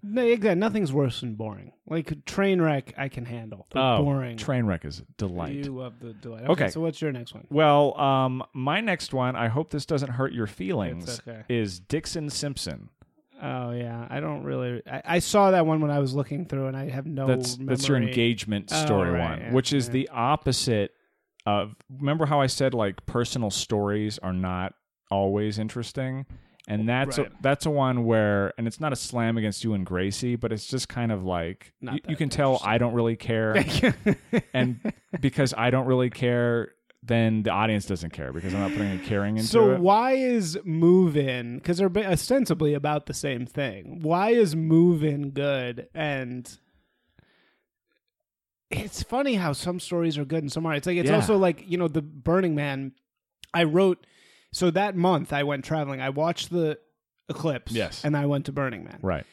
[0.03, 1.73] No, again, nothing's worse than boring.
[1.87, 3.67] Like train wreck, I can handle.
[3.71, 4.37] But oh boring.
[4.37, 6.49] train wreck is a delight You love the delight.
[6.49, 6.71] Okay.
[6.71, 7.47] So what's your next one?
[7.51, 11.43] well um my next one i hope this doesn't hurt your feelings okay.
[11.49, 12.91] is dixon simpson
[13.43, 14.83] Oh yeah, I don't really.
[14.87, 17.27] I, I saw that one when I was looking through, and I have no.
[17.27, 18.13] that's that's your memory.
[18.13, 19.93] engagement Oh, story right, one yeah, which is yeah.
[19.93, 20.93] the opposite
[21.47, 24.75] of remember how i said like personal stories are not
[25.11, 26.27] always interesting
[26.69, 27.29] and that's Right.
[27.29, 30.53] a, that's a one where and it's not a slam against you and Gracie, but
[30.53, 33.65] it's just kind of like you, you can tell I don't really care,
[34.55, 34.79] and
[35.21, 36.73] because I don't really care,
[37.11, 39.77] then the audience doesn't care because I'm not putting any caring into so it.
[39.77, 41.59] So why is Move In?
[41.59, 44.01] Because they're ostensibly about the same thing.
[44.03, 45.89] Why is Move In good?
[45.95, 46.51] And
[48.71, 50.79] it's funny how some stories are good and some aren't.
[50.79, 51.17] It's like it's Yeah.
[51.17, 52.93] also like you know the Burning Man.
[53.53, 54.07] I wrote
[54.53, 56.01] so that month I went traveling.
[56.01, 56.79] I watched the
[57.29, 57.73] eclipse.
[57.73, 58.05] Yes.
[58.05, 58.99] and I went to Burning Man.
[59.03, 59.27] Right.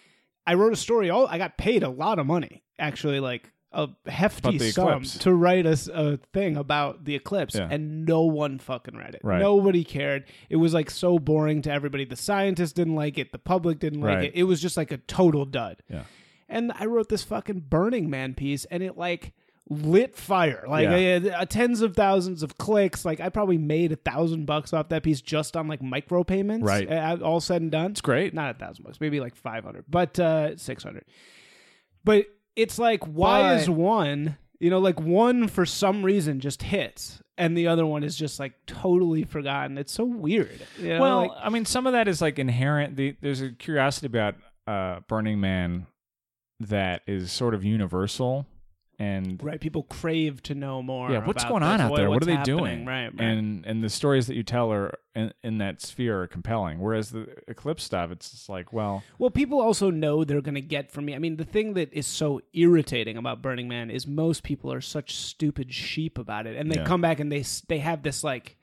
[0.46, 1.10] I wrote a story.
[1.10, 5.18] All I got paid a lot of money, actually, like a hefty sum eclipse.
[5.20, 7.68] to write us a, thing about the eclipse, Yeah.
[7.70, 9.22] and no one fucking read it.
[9.24, 9.40] Right.
[9.42, 10.24] Nobody cared.
[10.50, 12.06] It was like so boring to everybody.
[12.06, 13.32] The scientists didn't like it.
[13.32, 14.24] The public didn't like Right.
[14.26, 14.36] it.
[14.36, 15.84] It was just like a total dud.
[15.90, 16.04] Yeah.
[16.50, 19.34] And I wrote this fucking Burning Man piece, and it like
[19.70, 20.64] lit fire.
[20.66, 21.38] Like Yeah.
[21.38, 23.04] Uh, tens of thousands of clicks.
[23.04, 26.64] Like I probably made a thousand bucks off that piece just on like micro payments.
[26.66, 26.90] Right.
[26.90, 27.92] uh, all said and done.
[27.92, 28.34] It's great.
[28.34, 31.04] Not a thousand bucks, maybe like five hundred, but uh, six hundred.
[32.06, 34.38] But it's like, why But- is one?
[34.60, 38.40] You know, like one for some reason just hits, and the other one is just
[38.40, 39.78] like totally forgotten.
[39.78, 40.60] It's so weird.
[40.80, 42.96] you know, well, like- I mean, some of that is like inherent.
[42.96, 44.34] The, there's a curiosity about
[44.66, 45.86] uh, Burning Man
[46.60, 48.48] that is sort of universal,
[49.00, 49.60] and right?
[49.62, 51.12] People crave to know more.
[51.12, 52.10] yeah, what's going on this, out there?
[52.10, 52.86] What are they doing?
[52.86, 53.22] Right, right.
[53.22, 56.80] And and the stories that you tell are in, in that sphere are compelling.
[56.80, 60.62] Whereas the eclipse stuff, it's just like, well, Well, people also know they're going to
[60.62, 61.14] get from me.
[61.16, 64.82] I mean, the thing that is so irritating about Burning Man is most people are
[64.82, 66.86] such stupid sheep about it, and they Yeah.
[66.86, 68.58] come back and they they have this like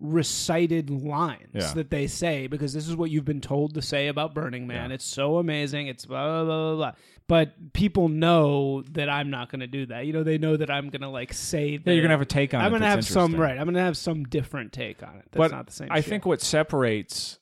[0.00, 1.72] recited lines Yeah.
[1.74, 4.90] that they say because this is what you've been told to say about Burning Man.
[4.90, 4.94] Yeah.
[4.94, 5.86] It's so amazing.
[5.86, 6.92] It's blah blah blah blah.
[7.26, 10.04] But people know that I'm not going to do that.
[10.04, 11.80] You know, they know that I'm going to like say.
[11.82, 12.64] yeah, you're gonna have a take on it.
[12.64, 13.58] I'm gonna have some right.
[13.58, 15.24] I'm gonna have some different take on it.
[15.30, 15.88] That's but not the same.
[15.90, 16.10] I shit.
[16.10, 17.38] think what separates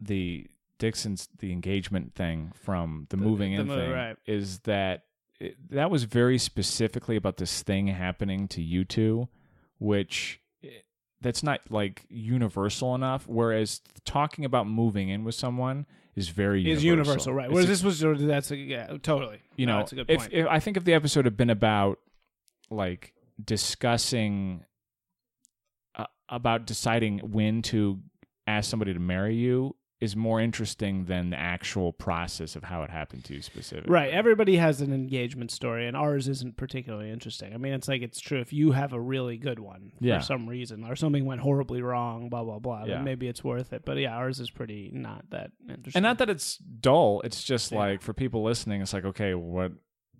[0.00, 0.46] the
[0.78, 4.16] Dixon's the engagement thing from the, moving the in move, thing right.
[4.26, 5.04] is that
[5.40, 9.28] it, that was very specifically about this thing happening to you two,
[9.78, 10.40] which
[11.20, 13.26] that's not like universal enough.
[13.26, 17.12] Whereas talking about moving in with someone is very is universal.
[17.12, 17.46] universal, right?
[17.46, 19.40] It's Whereas this was of that's a, yeah, totally.
[19.56, 20.32] you No, know, that's a good if, point.
[20.32, 21.98] if I think if the episode had been about
[22.70, 24.64] like discussing
[25.94, 28.00] uh, about deciding when to
[28.46, 32.90] ask somebody to marry you is more interesting than the actual process of how it
[32.90, 33.90] happened to you specifically.
[33.90, 34.12] Right.
[34.12, 37.54] Everybody has an engagement story, and ours isn't particularly interesting.
[37.54, 38.38] I mean, it's like it's true.
[38.40, 40.18] If you have a really good one Yeah.
[40.18, 43.00] for some reason, or something went horribly wrong, blah blah blah, Yeah.
[43.00, 43.86] maybe it's worth it.
[43.86, 45.92] But yeah, ours is pretty not that interesting.
[45.98, 47.22] And not that it's dull.
[47.24, 47.78] It's just Yeah.
[47.78, 49.72] like for people listening, it's like okay, what,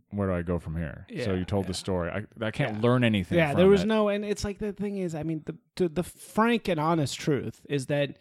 [0.09, 1.07] where do I go from here?
[1.23, 1.69] so you told yeah.
[1.69, 2.11] the story.
[2.11, 2.81] I, I can't Yeah.
[2.81, 3.37] learn anything.
[3.37, 3.87] yeah, there was it.
[3.89, 7.19] no, and it's like the thing is, I mean, the, the the frank and honest
[7.21, 8.17] truth is that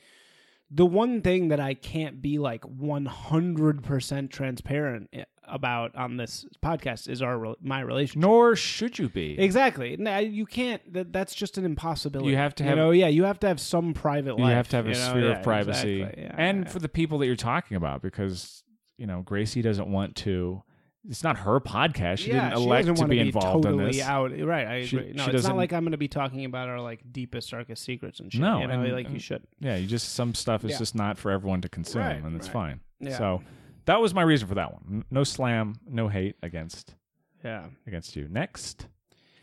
[0.71, 5.09] the one thing that I can't be like one hundred percent transparent
[5.47, 8.21] about on this podcast is our my relationship.
[8.21, 9.39] Nor should you be.
[9.39, 9.95] Exactly.
[9.97, 10.81] No, you can't.
[10.93, 12.31] That, that's just an impossibility.
[12.31, 14.77] You have to have- know, yeah, you have to have some private you have to
[14.77, 15.09] have a you know?
[15.09, 16.23] sphere Yeah, of privacy exactly.
[16.23, 18.63] Yeah, and yeah, for the people that you're talking about because
[18.97, 20.63] you know gracie doesn't want to
[21.09, 23.83] it's not her podcast she yeah, didn't she elect doesn't to wanna be involved totally
[23.85, 24.31] in this out.
[24.39, 24.65] Right.
[24.67, 25.11] I She- agree.
[25.13, 27.83] No, she it's doesn't- like I'm going to be talking about our like deepest, darkest
[27.83, 28.41] secrets and shit.
[28.41, 29.43] No, you know, and- like you should.
[29.59, 30.77] yeah you just some stuff is Yeah.
[30.79, 32.53] just not for everyone to consume Right, and it's right.
[32.53, 33.17] fine Yeah.
[33.17, 33.43] so
[33.85, 36.95] that was my reason for that one no slam no hate against
[37.43, 37.65] Yeah.
[37.85, 38.87] against you next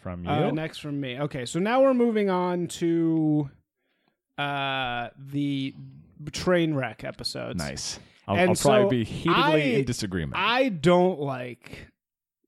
[0.01, 1.17] from you Uh, next from me.
[1.21, 3.49] Okay, so now we're moving on to
[4.39, 5.75] uh the
[6.33, 7.57] train wreck episodes.
[7.59, 11.89] nice i'll, And I'll probably so be heatedly I- in disagreement I don't like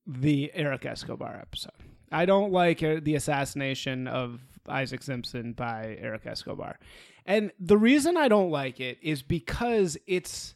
[0.07, 1.73] the Eric Escobar episode.
[2.13, 6.79] I don't like uh, the assassination of Isaac Simpson by Eric Escobar.
[7.27, 10.55] And the reason I don't like it is because it's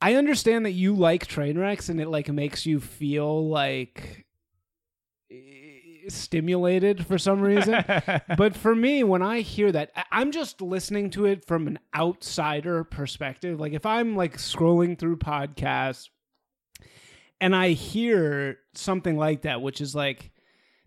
[0.00, 4.24] I understand that you like train wrecks and it like makes you feel like
[6.08, 7.84] stimulated for some reason.
[8.36, 12.84] but for me, when I hear that, I'm just listening to it from an outsider
[12.84, 13.60] perspective.
[13.60, 16.08] Like if I'm like scrolling through podcasts
[17.40, 20.30] and I hear something like that, which is like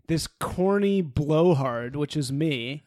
[0.08, 2.84] this corny blowhard, which is me,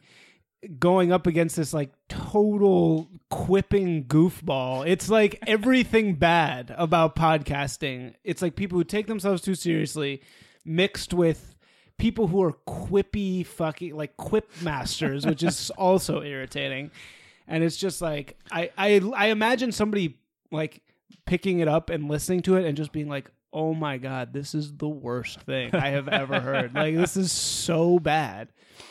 [0.78, 4.86] going up against this like total quipping goofball.
[4.86, 8.14] It's like everything bad about podcasting.
[8.24, 10.22] It's like people who take themselves too seriously
[10.64, 11.54] mixed with
[12.00, 16.90] people who are quippy fucking like quip masters, which is also irritating.
[17.46, 20.18] And it's just like I I I imagine somebody
[20.50, 20.82] like
[21.26, 24.54] picking it up and listening to it and just being like, "Oh my god, this
[24.54, 26.74] is the worst thing I have ever heard.
[26.74, 28.48] Like this is so bad."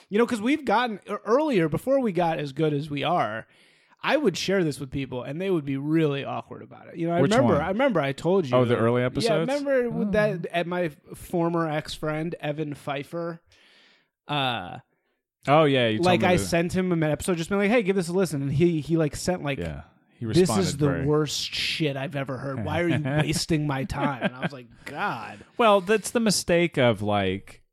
[0.09, 3.47] You know, cuz we've gotten earlier before we got as good as we are,
[4.01, 6.95] I would share this with people and they would be really awkward about it.
[6.97, 7.61] You know, I Which remember one?
[7.63, 9.25] I remember I told you Oh, the early episodes.
[9.29, 9.65] Yeah, episodes?
[9.65, 13.41] remember with that at my former ex-friend Evan Pfeiffer
[14.27, 14.77] uh
[15.47, 18.07] oh yeah like I the- sent him an episode just being like, "Hey, give this
[18.09, 19.81] a listen." And he he like sent like yeah
[20.19, 22.63] He this is the very- worst shit I've ever heard.
[22.63, 24.23] Why are you wasting my time?
[24.23, 25.39] And I was like, God.
[25.57, 27.63] Well, that's the mistake of like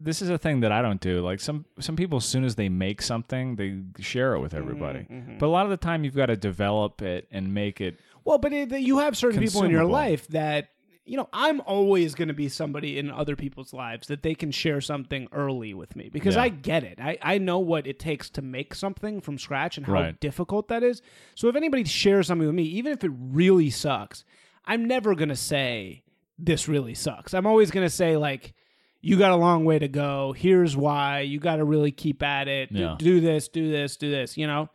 [0.00, 1.20] this is a thing that I don't do.
[1.20, 5.00] Like some some people, as soon as they make something, they share it with everybody.
[5.10, 7.98] Mm-hmm, But a lot of the time, you've got to develop it and make it.
[8.24, 10.68] Well, but it, you have certain people in your life that
[11.04, 11.28] you know.
[11.32, 15.28] I'm always going to be somebody in other people's lives that they can share something
[15.32, 16.42] early with me because Yeah.
[16.42, 16.98] I get it.
[17.00, 20.20] I I know what it takes to make something from scratch and how Right.
[20.20, 21.00] difficult that is.
[21.36, 24.24] So if anybody shares something with me, even if it really sucks,
[24.64, 26.02] I'm never going to say
[26.38, 27.32] this really sucks.
[27.32, 28.52] I'm always going to say like.
[29.08, 30.32] You got a long way to go.
[30.32, 31.20] Here's why.
[31.20, 32.72] You got to really keep at it.
[32.72, 32.96] Do- Yeah.
[32.98, 34.36] do this, do this, do this.
[34.36, 34.68] You know,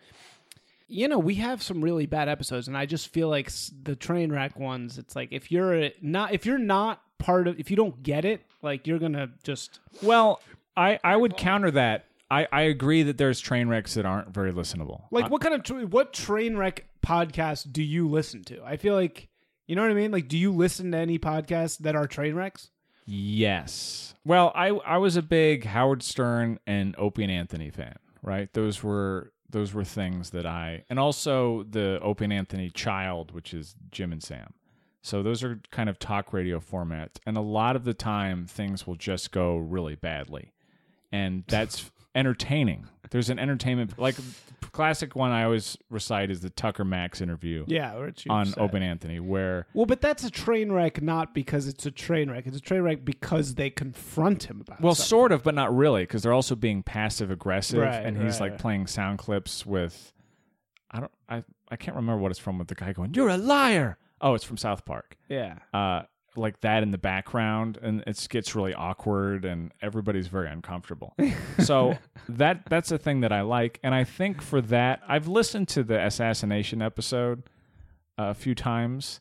[0.87, 3.49] you know, we have some really bad episodes, and I just feel like
[3.83, 4.97] the train wreck ones.
[4.97, 8.41] It's like if you're not if you're not part of if you don't get it,
[8.61, 10.41] like you're gonna just Well,
[10.75, 12.05] I I would counter that.
[12.29, 15.03] I I agree that there's train wrecks that aren't very listenable.
[15.11, 18.61] like what kind of tra- what train wreck podcast do you listen to?
[18.63, 19.27] I feel like
[19.67, 20.11] you know what I mean.
[20.11, 22.70] Like, do you listen to any podcasts that are train wrecks?
[23.05, 24.13] Yes.
[24.25, 28.51] Well, I I was a big Howard Stern and Opie and Anthony fan, right?
[28.53, 33.53] Those were those were things that I and also the Opie and Anthony Child, which
[33.53, 34.53] is Jim and Sam.
[35.01, 38.85] So those are kind of talk radio formats, and a lot of the time things
[38.85, 40.53] will just go really badly,
[41.11, 42.87] and that's entertaining.
[43.09, 44.15] There's an entertainment like
[44.71, 47.93] classic one I always recite is the Tucker Max interview Yeah,
[48.29, 51.91] on Opie and Anthony, where Well, but that's a train wreck not because it's a
[51.91, 52.47] train wreck.
[52.47, 54.79] It's a train wreck because they confront him about.
[54.81, 55.09] Well, something.
[55.09, 58.41] sort of, but not really, because they're also being passive aggressive, Right, and he's right,
[58.41, 58.59] like right.
[58.61, 60.13] playing sound clips with,
[60.89, 63.37] I don't, I, I can't remember what it's from with the guy going, "You're a
[63.37, 65.17] liar." Oh, it's from South Park.
[65.27, 65.57] Yeah.
[65.73, 66.03] Uh,
[66.35, 71.15] like that in the background, and it gets really awkward, and everybody's very uncomfortable.
[71.59, 71.97] so
[72.29, 75.83] that that's a thing that I like, and I think for that, I've listened to
[75.83, 77.43] the assassination episode
[78.17, 79.19] a few times,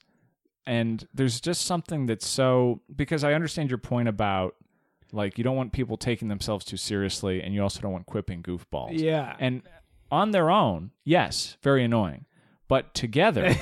[0.66, 4.54] and there's just something that's so because I understand your point about
[5.12, 8.42] like you don't want people taking themselves too seriously, and you also don't want quipping
[8.42, 8.98] goofballs.
[8.98, 9.34] Yeah.
[9.38, 9.62] And
[10.10, 12.26] on their own, yes, very annoying.
[12.68, 13.54] But together,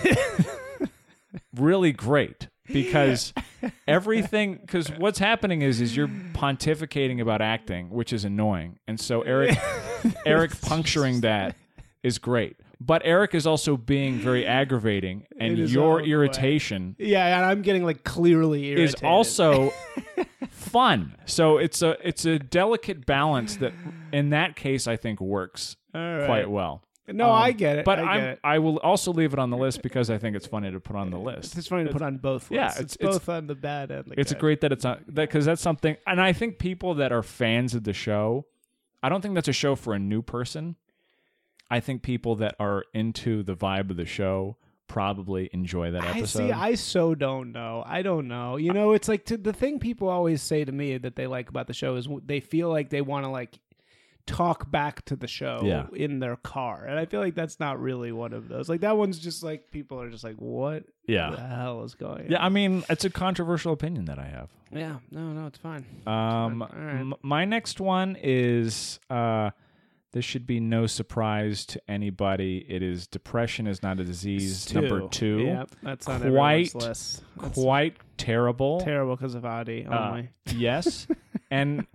[1.54, 3.32] really great because
[3.88, 8.78] everything because what's happening is is you're pontificating about acting, which is annoying.
[8.86, 9.58] And so Eric
[10.26, 11.56] Eric puncturing that
[12.02, 12.56] is great.
[12.80, 18.04] But Eric is also being very aggravating and your irritation yeah, and I'm getting like
[18.04, 18.94] clearly irritated.
[18.94, 19.72] is also
[20.50, 21.16] fun.
[21.24, 23.72] So it's a it's a delicate balance that
[24.12, 26.26] in that case I think works All right.
[26.26, 26.82] quite well.
[27.12, 27.84] No, I um, get it.
[27.84, 28.40] But I get it.
[28.44, 30.96] I will also leave it on the list because I think it's funny to put
[30.96, 31.56] on the list.
[31.56, 32.50] It's funny to put on both.
[32.50, 32.80] Yeah, lists.
[32.80, 34.40] it's- it's, both on the bad and the It's good.
[34.40, 37.74] great that it's on that because that's something, and I think people that are fans
[37.74, 38.46] of the show,
[39.02, 40.76] I don't think that's a show for a new person.
[41.70, 44.56] I think people that are into the vibe of the show
[44.86, 46.44] probably enjoy that episode.
[46.44, 46.52] I see.
[46.52, 47.84] I so don't know.
[47.86, 48.56] I don't know.
[48.56, 51.50] You know, it's like to, the thing people always say to me that they like
[51.50, 53.58] about the show is they feel like they want to like
[54.28, 55.86] talk back to the show Yeah.
[55.92, 58.68] in their car, and I feel like that's not really one of those.
[58.68, 62.30] Like that one's just like people are just like, what yeah, the hell is going?
[62.30, 62.44] yeah.
[62.44, 64.50] I mean, it's a controversial opinion that I have.
[64.70, 64.98] yeah.
[65.10, 65.84] No, no, it's fine.
[66.06, 67.00] Um, All right.
[67.00, 69.50] m- my next one is uh,
[70.12, 72.64] this should be no surprise to anybody.
[72.68, 74.72] It is depression is not a disease.
[74.74, 77.22] Number two, Yep, that's on Quite- list.
[77.40, 78.80] That's quite terrible.
[78.80, 80.28] terrible because of Adi Uh, only.
[80.54, 81.06] yes,
[81.50, 81.86] and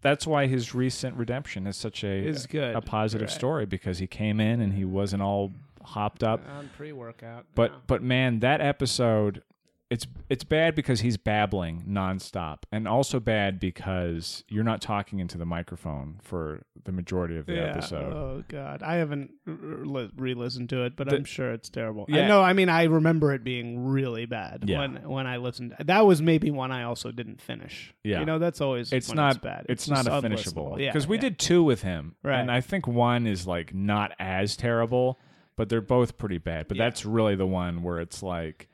[0.00, 2.74] that's why his recent redemption is such a Is good.
[2.74, 3.34] a positive Right.
[3.36, 5.52] story because he came in and he wasn't all
[5.82, 6.40] hopped up.
[6.48, 7.46] on pre-workout.
[7.54, 7.78] But no.
[7.86, 9.42] but man, that episode
[9.88, 15.38] it's it's bad because he's babbling nonstop, and also bad because you're not talking into
[15.38, 17.60] the microphone for the majority of the yeah.
[17.66, 18.12] episode.
[18.12, 21.68] Oh god, I haven't r- r- li- re-listened to it, but The- I'm sure it's
[21.68, 22.06] terrible.
[22.08, 22.24] Yeah.
[22.24, 22.42] I know.
[22.42, 24.80] I mean, I remember it being really bad Yeah.
[24.80, 25.76] when when I listened.
[25.78, 27.94] That was maybe one I also didn't finish.
[28.02, 28.18] Yeah.
[28.20, 29.66] you know, that's always it's not It's bad.
[29.68, 32.40] It's, not a finishable Yeah, because we did two with him, Right.
[32.40, 35.20] and I think one is like not as terrible,
[35.56, 36.66] but they're both pretty bad.
[36.66, 38.68] But that's really the one where it's like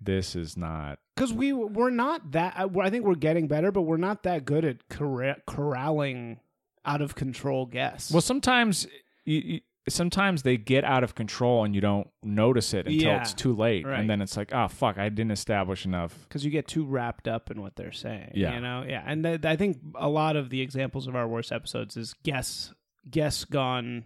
[0.00, 2.54] this is not because we we're not that.
[2.56, 6.40] I I think we're getting better, but we're not that good at corra- corralling
[6.84, 8.10] out of control guests.
[8.10, 8.86] Well, sometimes
[9.26, 13.20] you, you, sometimes they get out of control and you don't notice it until Yeah,
[13.20, 14.00] it's too late, right.
[14.00, 16.16] and then it's like, oh fuck, I didn't establish enough.
[16.28, 18.32] because you get too wrapped up in what they're saying.
[18.34, 18.54] Yeah.
[18.54, 21.52] you know, yeah, and th- I think a lot of the examples of our worst
[21.52, 22.72] episodes is guess
[23.10, 24.04] guess gone.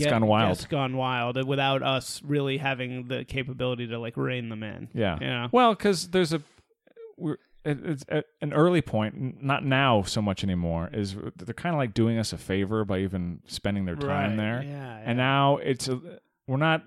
[0.00, 0.56] It's gone wild.
[0.58, 4.88] Guess gone wild, uh, without us really having the capability to like rein them in.
[4.94, 5.18] Yeah.
[5.20, 5.48] Yeah.
[5.52, 6.42] Well, because there's a
[7.16, 10.90] we're it, it's a, an early point, not now so much anymore.
[10.92, 14.36] Is they're kind of like doing us a favor by even spending their time Right.
[14.36, 15.24] there, Yeah, and yeah.
[15.24, 16.00] now it's a,
[16.48, 16.82] we're not.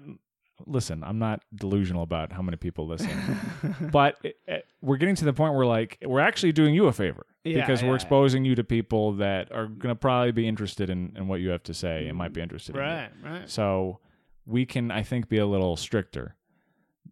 [0.65, 3.09] Listen, I'm not delusional about how many people listen,
[3.91, 6.93] but it, it- we're getting to the point where like we're actually doing you a
[6.93, 8.01] favor Yeah, because yeah, we're yeah.
[8.01, 11.49] exposing you to people that are going to probably be interested in, in what you
[11.49, 12.81] have to say and might be interested in.
[12.81, 13.49] Right, right.
[13.49, 13.99] So
[14.45, 16.35] we can, I think, be a little stricter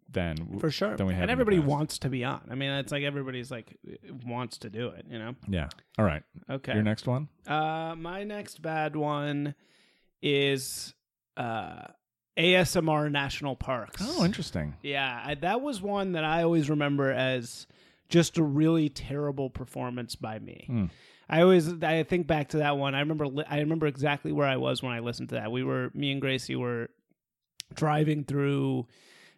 [0.08, 0.96] than For sure.
[0.96, 2.46] than we have and everybody wants to be on.
[2.48, 3.76] I mean, it's like everybody's like
[4.24, 5.34] wants to do it, you know?
[5.48, 5.68] Yeah.
[5.98, 6.22] All right.
[6.48, 6.74] Okay.
[6.74, 7.28] Your next one.
[7.48, 9.56] Uh, my next bad one
[10.22, 10.94] is
[11.36, 11.88] uh,
[12.36, 14.02] ASMR National Parks.
[14.04, 14.74] Oh, interesting.
[14.82, 17.66] Yeah, I, that was one that I always remember as
[18.08, 20.64] just a really terrible performance by me.
[20.66, 20.84] Hmm.
[21.28, 22.94] I always I think back to that one.
[22.94, 25.50] I remember li- I remember exactly where I was when I listened to that.
[25.50, 26.90] We were me and Gracie were
[27.74, 28.86] driving through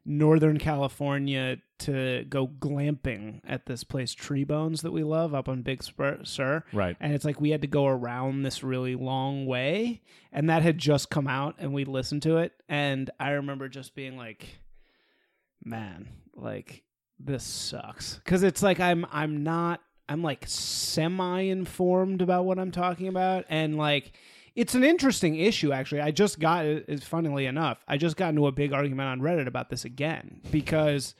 [0.06, 5.82] Northern California to go glamping at this place Treebones that we love up on Big
[5.82, 6.64] Spur, Sur.
[6.72, 6.96] Right.
[7.00, 10.02] And it's like we had to go around this really long way
[10.32, 13.94] and that had just come out and we listened to it and I remember just
[13.94, 14.60] being like
[15.64, 16.84] man, like
[17.18, 22.70] this sucks cuz it's like I'm I'm not I'm like semi informed about what I'm
[22.70, 24.12] talking about and like
[24.56, 26.00] it's an interesting issue actually.
[26.00, 29.46] I just got it's funnily enough, I just got into a big argument on Reddit
[29.46, 31.14] about this again because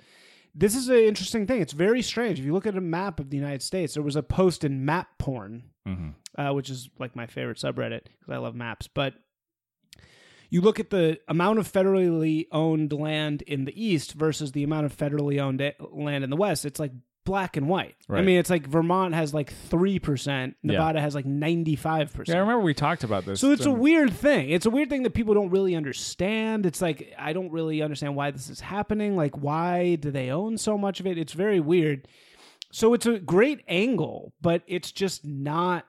[0.54, 1.60] this is an interesting thing.
[1.60, 2.40] It's very strange.
[2.40, 4.84] If you look at a map of the United States, there was a post in
[4.84, 8.88] map porn hmm uh, which is like my favorite subreddit because I love maps.
[8.88, 9.14] But
[10.50, 14.86] you look at the amount of federally owned land in the east versus the amount
[14.86, 16.64] of federally owned land in the west.
[16.64, 16.92] It's like
[17.26, 17.96] black and white.
[18.08, 22.28] I mean, it's like Vermont has like three percent, Nevada has like 95%.
[22.28, 23.40] Yeah, I remember we talked about this.
[23.40, 24.48] So it's a weird thing.
[24.48, 26.64] It's a weird thing that people don't really understand.
[26.64, 29.14] It's like I don't really understand why this is happening.
[29.16, 31.18] Like why do they own so much of it?
[31.18, 32.08] It's very weird.
[32.72, 35.84] So it's a great angle, but it's just not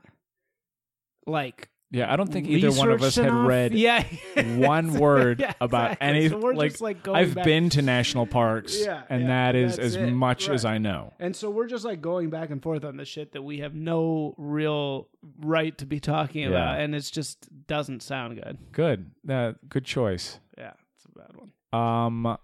[1.25, 3.47] like Yeah, I don't think either one of us had enough.
[3.47, 4.03] read yeah.
[4.57, 6.07] one word Yeah, about exactly.
[6.07, 6.29] any.
[6.29, 9.55] So we're like, just, like, going I've back- been to national parks, Yeah, and that
[9.55, 10.11] is as it.
[10.11, 11.13] much as I know.
[11.19, 13.73] And so we're just like going back and forth on this shit that we have
[13.73, 15.07] no real
[15.39, 18.57] right to be talking about, and it just doesn't sound good.
[18.73, 20.39] Good, uh, good choice.
[20.57, 21.51] Yeah, it's a bad one.
[21.81, 22.38] Um,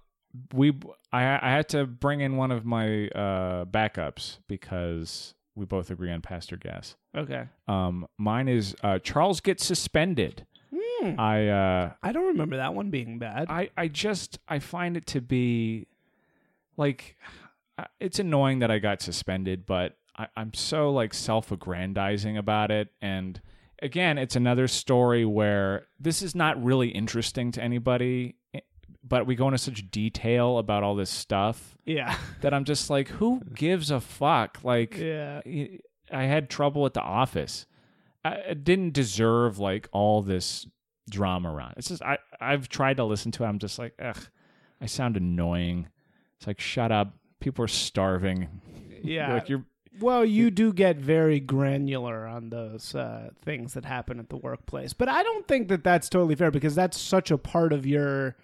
[0.54, 0.72] we
[1.12, 6.12] I I had to bring in one of my uh backups because we both agree
[6.12, 6.96] on Pastor Gas.
[7.16, 7.46] Okay.
[7.68, 10.46] Um, mine is uh, Charles gets suspended.
[10.74, 11.20] Hmm.
[11.20, 13.48] I uh, I don't remember that one being bad.
[13.50, 15.88] I I just I find it to be
[16.78, 17.18] like
[17.78, 22.90] uh, it's annoying that I got suspended, but I, I'm so like self-aggrandizing about it,
[23.02, 23.40] and
[23.82, 28.36] again, it's another story where this is not really interesting to anybody,
[29.04, 32.16] but we go into such detail about all this stuff yeah.
[32.42, 34.60] that I'm just like, who gives a fuck?
[34.64, 35.42] Like, yeah.
[36.12, 37.66] I had trouble at the office.
[38.24, 40.66] I, I didn't deserve like all this
[41.10, 41.74] drama around.
[41.78, 43.48] It's just I I've tried to listen to it.
[43.48, 44.28] I'm just like, ugh,
[44.80, 45.88] I sound annoying.
[46.38, 47.14] It's like, shut up.
[47.40, 48.62] People are starving.
[49.06, 49.34] Yeah.
[49.34, 49.66] like you're
[50.00, 54.94] Well, you do get very granular on those uh, things that happen at the workplace,
[54.94, 58.38] but I don't think that that's totally fair because that's such a part of your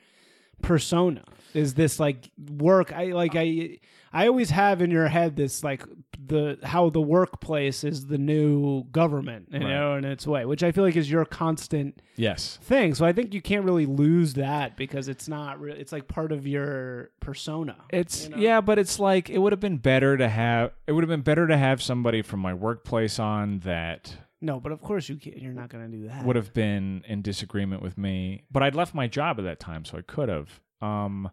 [0.61, 1.23] persona.
[1.53, 2.93] Is this like work?
[2.93, 3.79] I like I
[4.13, 5.83] I always have in your head this like
[6.27, 9.67] the how the workplace is the new government, you Right.
[9.69, 12.59] know, in its way, which I feel like is your constant yes.
[12.61, 12.93] thing.
[12.93, 15.79] So I think you can't really lose that because it's not really.
[15.79, 17.77] It's like part of your persona.
[17.89, 18.37] It's you know?
[18.37, 21.21] yeah, but it's like it would have been better to have it would have been
[21.21, 25.37] better to have somebody from my workplace on that No, but of course you can't.
[25.37, 26.23] You're not going to do that.
[26.25, 28.43] would have been in disagreement with me.
[28.51, 30.61] But I'd left my job at that time, so I could have.
[30.81, 31.29] Um,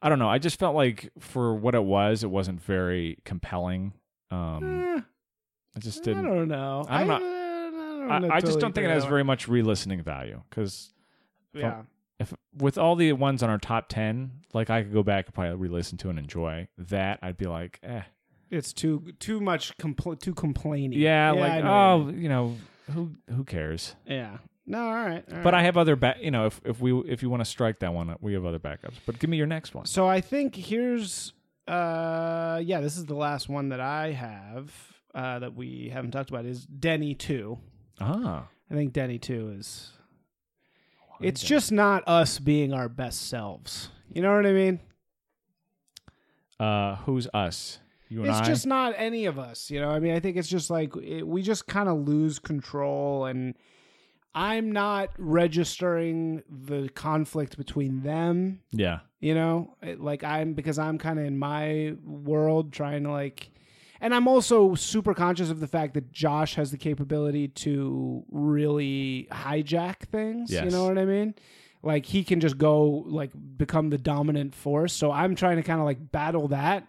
[0.00, 0.28] I don't know.
[0.28, 3.92] I just felt like for what it was, it wasn't very compelling.
[4.30, 5.00] Um, Eh.
[5.76, 6.26] I just didn't.
[6.26, 6.84] I don't know.
[6.88, 10.02] I'm not- I, don't I, know I just don't think it has very much re-listening
[10.02, 10.92] value because.
[11.54, 11.82] Yeah.
[12.18, 15.34] if with all the ones on our top ten, like I could go back and
[15.34, 17.20] probably re-listen to and enjoy that.
[17.22, 18.02] I'd be like, eh,
[18.52, 20.92] It's too too much compl- too complaining.
[20.98, 22.56] yeah, I like oh, you know,
[22.92, 23.96] who who cares?
[24.06, 24.38] yeah.
[24.64, 25.24] No, all right.
[25.28, 25.60] all But right.
[25.60, 26.18] I have other back.
[26.22, 28.60] You know, if if we if you want to strike that one, we have other
[28.60, 28.94] backups.
[29.06, 29.86] But give me your next one.
[29.86, 31.32] so I think here's
[31.66, 34.72] uh yeah, this is the last one that I have
[35.14, 37.58] uh that we haven't talked about is Denny 2.
[38.00, 39.90] Ah, I think Denny 2 is
[41.20, 43.88] It's just not us being our best selves.
[44.12, 44.80] You know what I mean?
[46.60, 47.78] uh, who's us?
[48.12, 48.44] You it's I.
[48.44, 51.26] just not any of us you know i mean i think it's just like it,
[51.26, 53.54] we just kind of lose control and
[54.34, 59.00] i'm not registering the conflict between them yeah.
[59.20, 63.50] you know It- like i'm because i'm kind of in my world trying to like
[64.02, 69.26] and i'm also super conscious of the fact that josh has the capability to really
[69.32, 71.34] hijack things you know what i mean
[71.82, 74.92] like he can just go like become the dominant force.
[74.92, 76.86] So I'm trying to kind of like battle that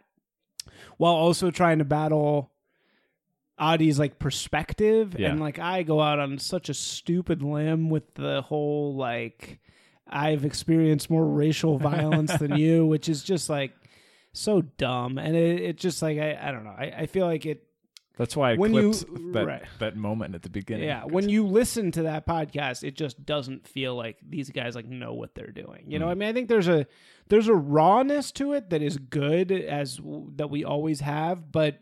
[0.97, 2.51] while also trying to battle
[3.59, 5.29] Adi's like perspective Yeah.
[5.31, 9.59] and like I go out on such a stupid limb with the whole like
[10.07, 13.71] I've experienced more racial violence than you, which is just like
[14.33, 15.17] so dumb.
[15.17, 16.75] And it, it just like I, I don't know.
[16.77, 17.63] I, I feel like it
[18.15, 19.63] That's why I When you- clipped that right.
[19.79, 20.85] that moment at the beginning.
[20.85, 24.85] yeah, when you listen to that podcast, it just doesn't feel like these guys like
[24.85, 25.85] know what they're doing.
[25.87, 26.11] You know, mm.
[26.11, 26.85] I mean, I think there's a
[27.29, 29.99] there's a rawness to it that is good as
[30.35, 31.79] that we always have, but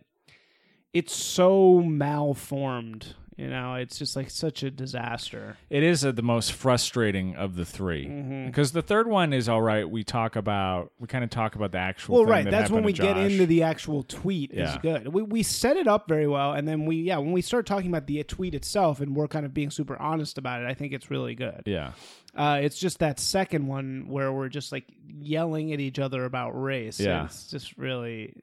[0.93, 3.15] it's so malformed.
[3.37, 5.57] You know, it's just like such a disaster.
[5.69, 8.45] It is uh, the most frustrating of the 3 Mm-hmm.
[8.47, 9.89] because the third one is all right.
[9.89, 12.15] We talk about we kind of talk about the actual.
[12.15, 12.43] Well, thing right.
[12.43, 13.31] that That's when happened we to get Josh.
[13.31, 14.53] into the actual tweet.
[14.53, 14.73] Yeah.
[14.73, 15.07] Is good.
[15.07, 17.89] We we set it up very well, and then we yeah when we start talking
[17.89, 20.67] about the tweet itself, and we're kind of being super honest about it.
[20.67, 21.63] I think it's really good.
[21.65, 21.93] yeah.
[22.35, 26.51] Uh, it's just that second one where we're just like yelling at each other about
[26.51, 26.97] race.
[26.99, 27.25] Yeah.
[27.25, 28.33] It's just really,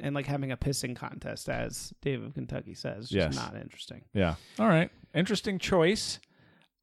[0.00, 3.36] and like having a pissing contest, as Dave of Kentucky says, just Yes.
[3.36, 4.02] not interesting.
[4.14, 4.36] Yeah.
[4.58, 4.90] All right.
[5.14, 6.20] Interesting choice.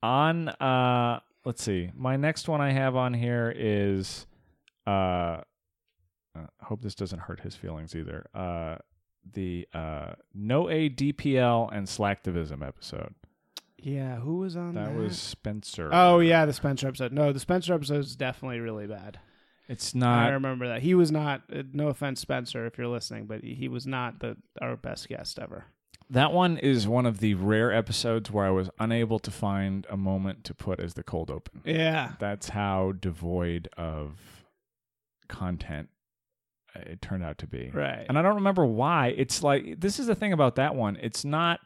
[0.03, 1.89] On uh let's see.
[1.95, 4.27] My next one I have on here is
[4.87, 5.41] uh
[6.35, 8.27] I hope this doesn't hurt his feelings either.
[8.33, 8.77] Uh
[9.33, 13.13] the uh No A DPL and Slacktivism episode.
[13.83, 14.89] Yeah, who was on that?
[14.89, 15.89] That was Spencer.
[15.91, 17.11] Oh yeah, the Spencer episode.
[17.13, 19.19] No, the Spencer episode is definitely really bad.
[19.67, 20.27] It's not.
[20.27, 21.43] I remember that he was not.
[21.55, 25.37] uh, No offense, Spencer, if you're listening, but he was not the our best guest
[25.39, 25.65] ever.
[26.09, 29.95] that one is one of the rare episodes where I was unable to find a
[29.97, 31.61] moment to put as the cold open.
[31.65, 34.17] Yeah, That's how devoid of
[35.27, 35.89] content
[36.75, 37.69] uh, it turned out to be.
[37.73, 38.05] right.
[38.09, 39.13] And I don't remember why.
[39.15, 40.97] It's like this is the thing about that one.
[41.01, 41.59] It's not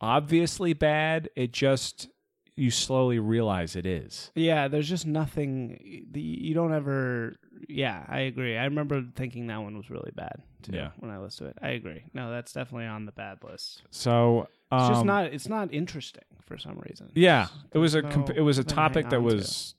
[0.00, 1.28] obviously bad.
[1.36, 2.08] It just
[2.56, 4.30] you slowly realize it is.
[4.34, 6.06] Yeah, there's just nothing.
[6.10, 7.36] The, you don't ever.
[7.68, 8.56] Yeah, I agree.
[8.56, 10.72] I remember thinking that one was really bad too.
[10.74, 10.90] Yeah.
[10.98, 12.04] when I listened to it, I agree.
[12.14, 13.82] No, that's definitely on the bad list.
[13.90, 15.24] So um, It's just not.
[15.26, 17.10] It's not interesting for some reason.
[17.14, 19.34] Yeah, It's- it was a there's comp- it was a topic that on to.
[19.36, 19.74] was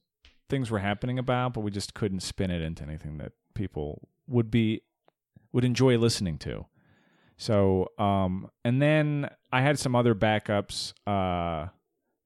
[0.50, 4.50] things were happening about, but we just couldn't spin it into anything that people would
[4.52, 4.82] be
[5.52, 6.66] would enjoy listening to.
[7.42, 10.94] So, um, and then I had some other backups.
[11.08, 11.70] Uh,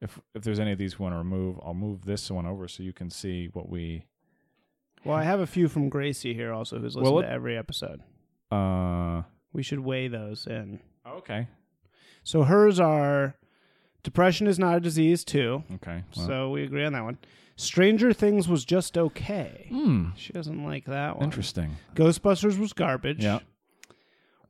[0.01, 2.67] if if there's any of these we want to remove, I'll move this one over
[2.67, 4.05] so you can see what we.
[5.05, 8.01] Well, I have a few from Gracie here also, who's listened Well, to every episode.
[8.51, 9.21] Uh,
[9.53, 10.79] We should weigh those in.
[11.05, 11.47] okay,
[12.23, 13.35] So hers are
[14.01, 15.63] depression is not a disease too.
[15.75, 16.03] okay.
[16.17, 17.17] well, So we agree on that one.
[17.55, 19.67] Stranger Things was just okay.
[19.69, 21.25] hmm, She doesn't like that one.
[21.25, 21.75] interesting.
[21.95, 23.23] Ghostbusters was garbage.
[23.23, 23.39] Yeah.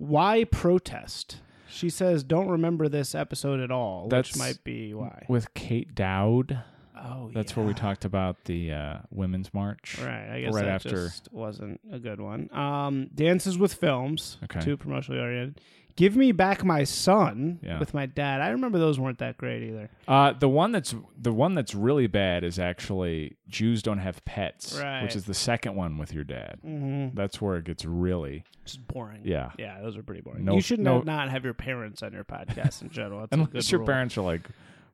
[0.08, 1.38] Why protest?
[1.70, 5.26] She says, "Don't remember this episode at all," That's- which might be why.
[5.28, 6.60] With Kate Dowd,
[7.04, 9.98] Oh, that's where we talked about the uh, women's march.
[10.02, 12.50] Right, I guess right that after- just wasn't a good one.
[12.56, 14.62] Um, Dances with Films, Okay.
[14.62, 15.60] too promotionally oriented.
[15.96, 17.78] Give Me Back My Son Yeah.
[17.78, 18.42] with my dad.
[18.42, 19.92] I remember those weren't that great either.
[20.08, 24.80] Uh, the one that's the one that's really bad is actually Jews don't have pets,
[24.82, 25.04] Right.
[25.04, 26.58] which is the second one with your dad.
[26.66, 27.16] Mm-hmm.
[27.16, 29.22] That's where it gets really Just boring.
[29.24, 29.52] yeah.
[29.60, 30.46] Yeah, those are pretty boring.
[30.46, 33.20] No- you should no- not have your parents on your podcast in general.
[33.20, 33.88] That's Unless your rule.
[33.88, 34.50] parents are like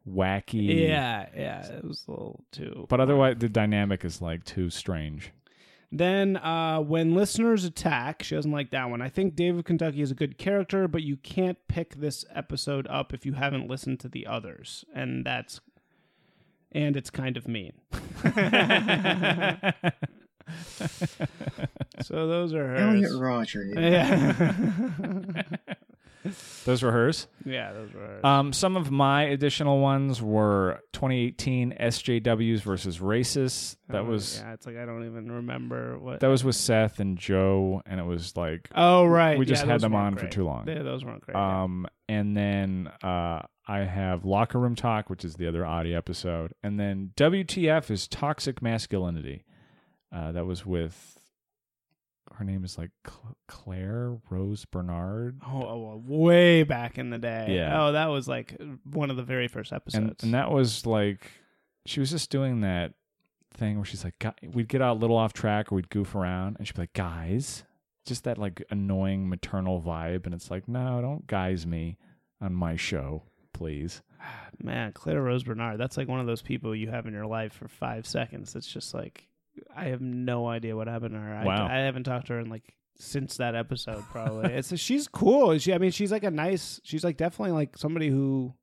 [0.08, 0.88] wacky.
[0.88, 2.86] Yeah, yeah, it was a little too.
[2.90, 5.32] But otherwise, the dynamic is like too strange.
[5.92, 9.02] Then, uh, when listeners attack, she doesn't like that one.
[9.02, 12.86] I think Dave of Kentucky is a good character, but you can't pick this episode
[12.88, 15.62] up if you haven't listened to the others, and that's
[16.72, 17.74] and it's kind of mean.
[22.02, 22.80] so those are hers.
[22.80, 23.66] Elliot Rodger.
[23.66, 24.54] Yeah,
[26.66, 27.28] Those were hers.
[27.46, 28.24] yeah, those were hers.
[28.24, 33.78] Um, some of my additional ones were 2018 SJWs versus Racists.
[33.88, 34.54] That Oh, was yeah.
[34.54, 36.20] It's like I don't even remember what.
[36.20, 39.72] that was with Seth and Joe, and it was like oh right, we just yeah,
[39.74, 40.68] had them on for too long.
[40.68, 41.36] Yeah, those weren't great.
[41.38, 46.54] Um, and then uh, I have Locker Room Talk, which is the other audio episode,
[46.64, 49.46] and then WTF is Toxic Masculinity.
[50.14, 51.19] Uh, that was with
[52.40, 57.18] her name is like Cl- Claire Rose Bernard, oh, oh, oh, way back in the
[57.18, 57.48] day.
[57.50, 57.84] Yeah.
[57.84, 60.24] Oh, that was like one of the very first episodes.
[60.24, 61.30] and and that was like
[61.86, 62.94] she was just doing that
[63.54, 66.56] thing where she's like, we'd get out a little off track or we'd goof around,
[66.58, 67.64] and she'd be like, guys,
[68.06, 71.98] just that like annoying maternal vibe, and it's like, no, don't guys me
[72.40, 73.24] on my show,
[73.54, 74.02] please.
[74.64, 77.52] Man, Claire Rose Bernard, that's like one of those people you have in your life
[77.52, 78.56] for five seconds.
[78.56, 79.28] It's just like
[79.76, 81.34] I have no idea what happened to her.
[81.36, 81.68] I- Wow.
[81.68, 84.04] I, haven't talked to her in like since that episode.
[84.12, 84.52] Probably.
[84.54, 85.58] it's she's cool.
[85.58, 86.80] She, I mean, she's like a nice.
[86.84, 88.54] She's like definitely like somebody who,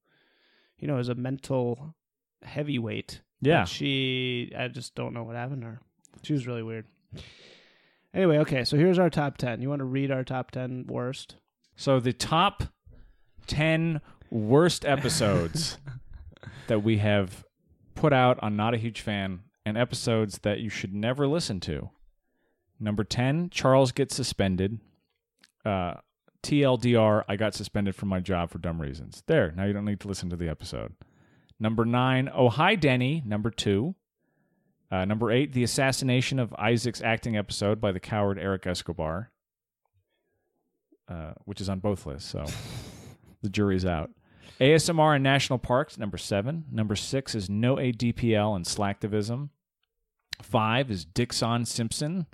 [0.79, 1.95] you know, is a mental
[2.43, 3.23] heavyweight.
[3.41, 3.63] Yeah.
[3.63, 5.81] But she, I just don't know what happened to her.
[6.23, 6.87] She was really weird.
[8.15, 9.61] Anyway, okay, so here's our top 10.
[9.61, 11.37] You want to read our top 10 worst?
[11.77, 12.65] So the top
[13.47, 15.77] 10 worst episodes
[16.69, 17.45] that we have
[17.95, 21.91] put out on Not a Huge Fan and episodes that you should never listen to.
[22.81, 24.81] Number 10, Charles gets suspended.
[25.65, 25.95] Uh,
[26.43, 29.23] TLDR, I got suspended from my job for dumb reasons.
[29.27, 30.95] There, now you don't need to listen to the episode.
[31.61, 33.95] Number 9, Oh Hi Denny, number 2.
[34.91, 39.31] Uh, number 8, the assassination of Isaac's acting episode by the coward Eric Escobar
[41.09, 42.31] uh, which is on both lists.
[42.31, 42.45] So
[43.43, 44.11] the jury's out.
[44.61, 46.65] ASMR and national parks, number seven.
[46.71, 49.51] Number six is no ADPL and slacktivism.
[50.43, 52.27] Five is Dixon Simpson.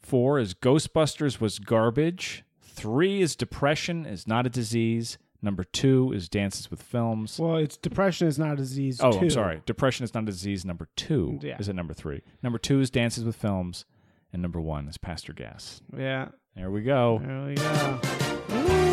[0.00, 2.44] Four is Ghostbusters was garbage.
[2.62, 5.18] Three is depression is not a disease.
[5.42, 7.38] Number two is dances with films.
[7.38, 9.00] Well, it's depression is not a disease.
[9.02, 9.16] Oh.
[9.18, 9.62] I'm sorry.
[9.66, 10.64] Depression is not a disease.
[10.64, 11.58] Number two Yeah.
[11.58, 12.22] is at number three.
[12.42, 13.84] Number two is dances with films,
[14.32, 15.80] and number one is Pastor Gas.
[15.96, 17.20] Yeah, There we go.
[17.24, 18.00] there we go.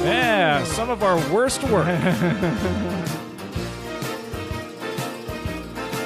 [0.05, 1.87] Yeah, some of our worst work.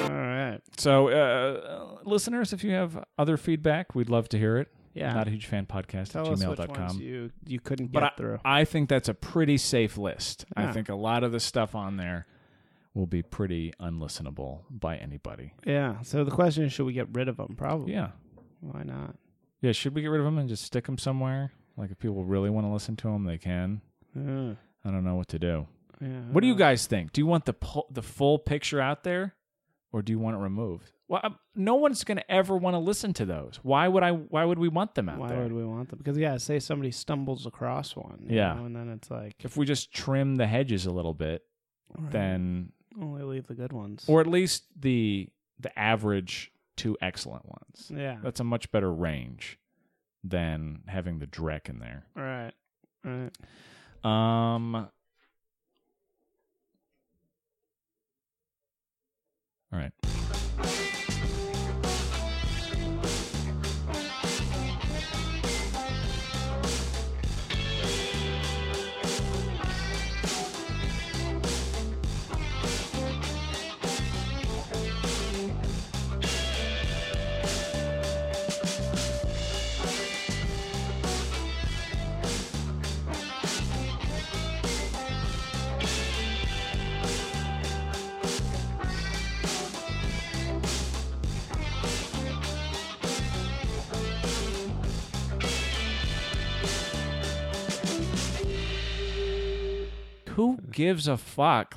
[0.04, 0.60] All right.
[0.78, 4.68] So, uh, listeners, if you have other feedback, we'd love to hear it.
[4.94, 5.12] Yeah.
[5.14, 7.00] Not a huge fan podcast Tell at us which ones gmail.com.
[7.00, 8.38] you, you couldn't But get I, through.
[8.44, 10.44] I think that's a pretty safe list.
[10.56, 10.72] I Yeah.
[10.72, 12.26] think a lot of the stuff on there
[12.92, 15.54] will be pretty unlistenable by anybody.
[15.64, 16.00] Yeah.
[16.02, 17.54] So the question is, should we get rid of them?
[17.56, 17.92] Probably.
[17.92, 18.10] Yeah.
[18.60, 19.14] Why not?
[19.62, 21.52] Yeah, should we get rid of them and just stick them somewhere?
[21.76, 23.82] Like if people really want to listen to them, they can.
[24.14, 24.54] Yeah.
[24.84, 25.66] I don't know what to do.
[26.00, 27.12] yeah What do you guys think?
[27.12, 29.34] Do you want the pu- the full picture out there,
[29.92, 30.92] or do you want it removed?
[31.08, 33.58] Well, um, no one's going to ever want to listen to those.
[33.62, 34.12] Why would I?
[34.12, 35.20] Why would we want them out there?
[35.22, 35.42] Why there?
[35.42, 35.98] would we want them?
[35.98, 38.26] Because yeah, say somebody stumbles across one.
[38.28, 38.54] you Yeah.
[38.54, 41.42] know, and then it's like if we just trim the hedges a little bit,
[41.98, 44.04] right, then only leave the good ones.
[44.08, 45.28] or at least the
[45.58, 47.92] the average to excellent ones.
[47.94, 48.18] yeah.
[48.22, 49.58] That's a much better range
[50.24, 52.04] than having the dreck in there.
[52.14, 52.52] Right.
[53.04, 53.32] Right.
[54.04, 54.88] Um
[59.72, 59.92] All right.
[100.40, 101.74] Who gives a fuck?